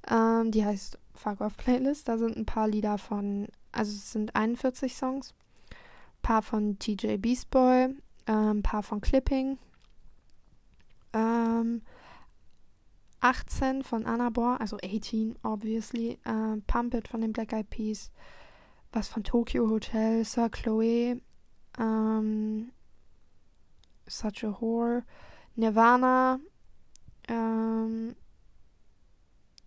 Ähm, 0.09 0.51
die 0.51 0.65
heißt 0.65 0.99
Fuck 1.13 1.41
Off 1.41 1.57
Playlist. 1.57 2.07
Da 2.07 2.17
sind 2.17 2.37
ein 2.37 2.45
paar 2.45 2.67
Lieder 2.67 2.97
von, 2.97 3.47
also 3.71 3.91
es 3.91 4.11
sind 4.11 4.35
41 4.35 4.95
Songs. 4.95 5.33
Ein 5.69 6.21
paar 6.21 6.41
von 6.41 6.79
TJ 6.79 7.17
Beast 7.17 7.49
Boy, 7.49 7.95
äh, 8.25 8.31
ein 8.31 8.63
paar 8.63 8.83
von 8.83 9.01
Clipping. 9.01 9.57
Ähm, 11.13 11.81
18 13.21 13.83
von 13.83 14.05
Anabor, 14.05 14.59
also 14.61 14.77
18 14.83 15.35
obviously. 15.43 16.19
Äh, 16.25 16.57
Pump 16.67 16.93
It 16.93 17.07
von 17.07 17.21
den 17.21 17.33
Black 17.33 17.53
Eyed 17.53 17.69
Peas. 17.69 18.11
Was 18.91 19.07
von 19.07 19.23
Tokyo 19.23 19.69
Hotel, 19.69 20.23
Sir 20.23 20.49
Chloe. 20.49 21.21
Ähm, 21.79 22.71
Such 24.07 24.43
a 24.43 24.61
Whore. 24.61 25.03
Nirvana. 25.55 26.39
Ähm, 27.27 28.15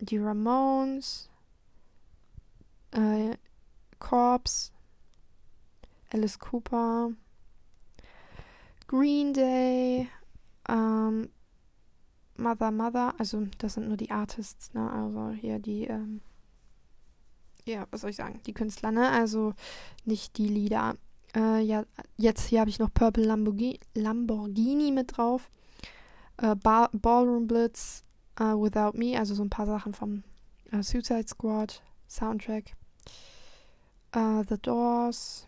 die 0.00 0.18
Ramones, 0.18 1.28
äh, 2.92 3.36
Corps, 3.98 4.72
Alice 6.10 6.38
Cooper, 6.38 7.12
Green 8.86 9.32
Day, 9.32 10.08
ähm, 10.68 11.28
Mother 12.36 12.70
Mother, 12.70 13.14
also 13.18 13.46
das 13.58 13.74
sind 13.74 13.88
nur 13.88 13.96
die 13.96 14.10
Artists, 14.10 14.72
ne? 14.72 14.90
Also 14.90 15.30
hier 15.30 15.58
die, 15.58 15.84
ähm, 15.84 16.20
ja, 17.64 17.86
was 17.90 18.02
soll 18.02 18.10
ich 18.10 18.16
sagen, 18.16 18.40
die 18.46 18.54
Künstler, 18.54 18.92
ne? 18.92 19.10
Also 19.10 19.54
nicht 20.04 20.38
die 20.38 20.48
Lieder. 20.48 20.96
Äh, 21.34 21.60
ja, 21.60 21.84
jetzt 22.16 22.46
hier 22.46 22.60
habe 22.60 22.70
ich 22.70 22.78
noch 22.78 22.94
Purple 22.94 23.24
Lamborghini, 23.24 23.80
Lamborghini 23.94 24.92
mit 24.92 25.16
drauf. 25.16 25.50
Äh, 26.38 26.54
Ballroom 26.54 27.46
Blitz, 27.48 28.04
uh, 28.40 28.56
Without 28.56 28.94
Me, 28.94 29.18
also 29.18 29.34
so 29.34 29.42
ein 29.42 29.50
paar 29.50 29.66
Sachen 29.66 29.92
vom 29.92 30.22
uh, 30.72 30.82
Suicide 30.82 31.28
Squad 31.28 31.82
Soundtrack. 32.08 32.74
Uh, 34.14 34.42
The 34.48 34.56
Doors. 34.58 35.46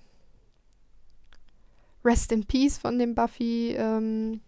Rest 2.04 2.32
in 2.32 2.44
Peace 2.44 2.78
von 2.78 2.98
dem 2.98 3.14
Buffy 3.14 3.74
ähm, 3.76 4.40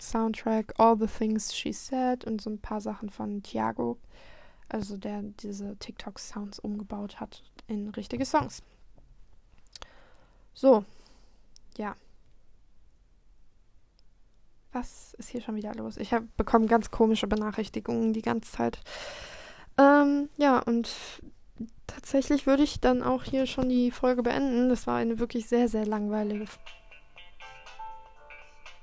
Soundtrack, 0.00 0.72
All 0.78 0.96
the 0.98 1.06
Things 1.06 1.54
She 1.54 1.72
Said 1.72 2.24
und 2.24 2.40
so 2.40 2.50
ein 2.50 2.58
paar 2.58 2.80
Sachen 2.80 3.10
von 3.10 3.42
Thiago, 3.42 3.98
also 4.68 4.96
der 4.96 5.22
diese 5.22 5.76
TikTok-Sounds 5.76 6.58
umgebaut 6.58 7.20
hat 7.20 7.42
in 7.66 7.90
richtige 7.90 8.24
Songs. 8.24 8.62
So, 10.54 10.84
ja. 11.76 11.94
Was 14.72 15.14
ist 15.18 15.28
hier 15.28 15.42
schon 15.42 15.56
wieder 15.56 15.74
los? 15.74 15.98
Ich 15.98 16.12
habe 16.12 16.26
bekommen 16.36 16.66
ganz 16.66 16.90
komische 16.90 17.26
Benachrichtigungen 17.26 18.12
die 18.12 18.22
ganze 18.22 18.50
Zeit. 18.50 18.80
Ähm, 19.78 20.30
ja, 20.38 20.60
und 20.60 20.90
tatsächlich 21.86 22.46
würde 22.46 22.62
ich 22.62 22.80
dann 22.80 23.02
auch 23.02 23.24
hier 23.24 23.46
schon 23.46 23.68
die 23.68 23.90
Folge 23.90 24.22
beenden. 24.22 24.70
Das 24.70 24.86
war 24.86 24.96
eine 24.96 25.18
wirklich 25.18 25.46
sehr, 25.46 25.68
sehr 25.68 25.86
langweilige. 25.86 26.46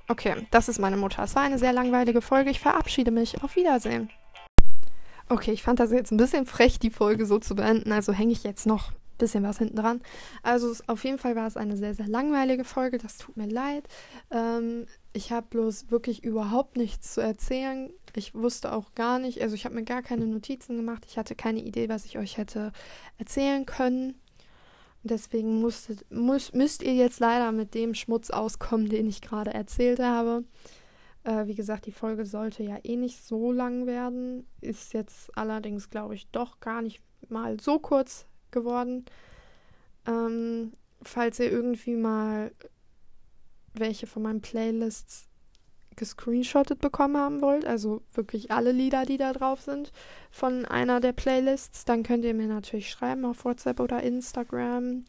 Okay, 0.08 0.46
das 0.50 0.68
ist 0.68 0.78
meine 0.78 0.96
Mutter. 0.96 1.22
Es 1.22 1.34
war 1.36 1.42
eine 1.42 1.58
sehr 1.58 1.72
langweilige 1.72 2.20
Folge. 2.20 2.50
Ich 2.50 2.60
verabschiede 2.60 3.10
mich. 3.10 3.42
Auf 3.42 3.56
Wiedersehen. 3.56 4.10
Okay, 5.28 5.52
ich 5.52 5.62
fand 5.62 5.78
das 5.78 5.92
jetzt 5.92 6.10
ein 6.10 6.16
bisschen 6.16 6.46
frech, 6.46 6.80
die 6.80 6.90
Folge 6.90 7.26
so 7.26 7.38
zu 7.38 7.54
beenden. 7.54 7.92
Also 7.92 8.12
hänge 8.12 8.32
ich 8.32 8.42
jetzt 8.42 8.66
noch 8.66 8.90
ein 8.90 9.18
bisschen 9.18 9.44
was 9.44 9.58
hinten 9.58 9.76
dran. 9.76 10.00
Also 10.42 10.74
auf 10.88 11.04
jeden 11.04 11.18
Fall 11.18 11.36
war 11.36 11.46
es 11.46 11.56
eine 11.56 11.76
sehr, 11.76 11.94
sehr 11.94 12.08
langweilige 12.08 12.64
Folge. 12.64 12.98
Das 12.98 13.18
tut 13.18 13.36
mir 13.36 13.46
leid. 13.46 13.84
Ähm, 14.32 14.86
ich 15.12 15.32
habe 15.32 15.46
bloß 15.50 15.90
wirklich 15.90 16.24
überhaupt 16.24 16.76
nichts 16.76 17.14
zu 17.14 17.20
erzählen. 17.20 17.90
Ich 18.14 18.34
wusste 18.34 18.72
auch 18.72 18.94
gar 18.94 19.18
nicht, 19.18 19.42
also 19.42 19.54
ich 19.54 19.64
habe 19.64 19.74
mir 19.74 19.84
gar 19.84 20.02
keine 20.02 20.26
Notizen 20.26 20.76
gemacht. 20.76 21.04
Ich 21.08 21.18
hatte 21.18 21.34
keine 21.34 21.60
Idee, 21.60 21.88
was 21.88 22.04
ich 22.04 22.18
euch 22.18 22.36
hätte 22.36 22.72
erzählen 23.18 23.66
können. 23.66 24.14
Deswegen 25.02 25.60
musstet, 25.60 26.04
muss, 26.10 26.52
müsst 26.52 26.82
ihr 26.82 26.94
jetzt 26.94 27.20
leider 27.20 27.52
mit 27.52 27.74
dem 27.74 27.94
Schmutz 27.94 28.30
auskommen, 28.30 28.88
den 28.88 29.08
ich 29.08 29.22
gerade 29.22 29.52
erzählt 29.52 29.98
habe. 29.98 30.44
Äh, 31.24 31.46
wie 31.46 31.54
gesagt, 31.54 31.86
die 31.86 31.92
Folge 31.92 32.26
sollte 32.26 32.62
ja 32.62 32.78
eh 32.82 32.96
nicht 32.96 33.24
so 33.24 33.50
lang 33.50 33.86
werden. 33.86 34.46
Ist 34.60 34.92
jetzt 34.92 35.36
allerdings, 35.36 35.90
glaube 35.90 36.14
ich, 36.14 36.28
doch 36.30 36.60
gar 36.60 36.82
nicht 36.82 37.00
mal 37.28 37.58
so 37.60 37.78
kurz 37.78 38.26
geworden. 38.50 39.06
Ähm, 40.06 40.72
falls 41.02 41.38
ihr 41.38 41.50
irgendwie 41.50 41.96
mal 41.96 42.52
welche 43.74 44.06
von 44.06 44.22
meinen 44.22 44.40
Playlists 44.40 45.26
gescreenshottet 45.96 46.80
bekommen 46.80 47.16
haben 47.16 47.40
wollt, 47.42 47.66
also 47.66 48.02
wirklich 48.14 48.50
alle 48.50 48.72
Lieder, 48.72 49.04
die 49.04 49.18
da 49.18 49.32
drauf 49.32 49.60
sind, 49.60 49.92
von 50.30 50.64
einer 50.64 51.00
der 51.00 51.12
Playlists, 51.12 51.84
dann 51.84 52.02
könnt 52.02 52.24
ihr 52.24 52.34
mir 52.34 52.46
natürlich 52.46 52.90
schreiben 52.90 53.24
auf 53.24 53.44
WhatsApp 53.44 53.80
oder 53.80 54.02
Instagram 54.02 55.04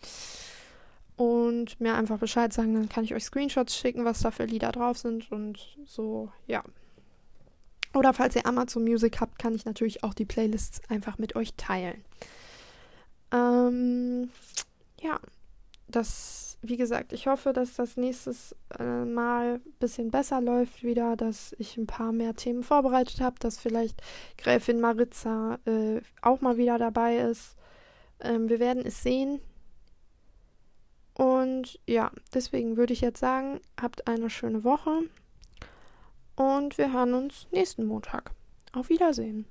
und 1.15 1.79
mir 1.79 1.95
einfach 1.95 2.17
Bescheid 2.17 2.51
sagen, 2.51 2.73
dann 2.73 2.89
kann 2.89 3.03
ich 3.03 3.13
euch 3.13 3.23
Screenshots 3.23 3.77
schicken, 3.77 4.05
was 4.05 4.21
da 4.21 4.31
für 4.31 4.45
Lieder 4.45 4.71
drauf 4.71 4.97
sind 4.97 5.31
und 5.31 5.77
so, 5.85 6.29
ja. 6.47 6.63
Oder 7.93 8.13
falls 8.13 8.35
ihr 8.35 8.45
Amazon 8.45 8.83
Music 8.83 9.19
habt, 9.21 9.37
kann 9.37 9.53
ich 9.53 9.65
natürlich 9.65 10.03
auch 10.03 10.13
die 10.13 10.25
Playlists 10.25 10.81
einfach 10.89 11.17
mit 11.17 11.35
euch 11.35 11.53
teilen. 11.55 12.03
Ähm, 13.31 14.29
ja, 15.01 15.19
das 15.87 16.50
wie 16.61 16.77
gesagt, 16.77 17.11
ich 17.11 17.27
hoffe, 17.27 17.53
dass 17.53 17.75
das 17.75 17.97
nächstes 17.97 18.55
äh, 18.77 19.03
Mal 19.05 19.55
ein 19.55 19.73
bisschen 19.79 20.11
besser 20.11 20.41
läuft 20.41 20.83
wieder, 20.83 21.15
dass 21.15 21.55
ich 21.57 21.75
ein 21.77 21.87
paar 21.87 22.11
mehr 22.11 22.35
Themen 22.35 22.63
vorbereitet 22.63 23.19
habe, 23.19 23.37
dass 23.39 23.59
vielleicht 23.59 24.01
Gräfin 24.37 24.79
Maritza 24.79 25.57
äh, 25.65 26.01
auch 26.21 26.41
mal 26.41 26.57
wieder 26.57 26.77
dabei 26.77 27.17
ist. 27.17 27.55
Ähm, 28.19 28.47
wir 28.47 28.59
werden 28.59 28.85
es 28.85 29.01
sehen. 29.01 29.41
Und 31.15 31.79
ja, 31.87 32.11
deswegen 32.33 32.77
würde 32.77 32.93
ich 32.93 33.01
jetzt 33.01 33.19
sagen, 33.19 33.59
habt 33.79 34.07
eine 34.07 34.29
schöne 34.29 34.63
Woche 34.63 35.01
und 36.35 36.77
wir 36.77 36.93
hören 36.93 37.13
uns 37.13 37.47
nächsten 37.51 37.85
Montag. 37.85 38.31
Auf 38.71 38.89
Wiedersehen. 38.89 39.45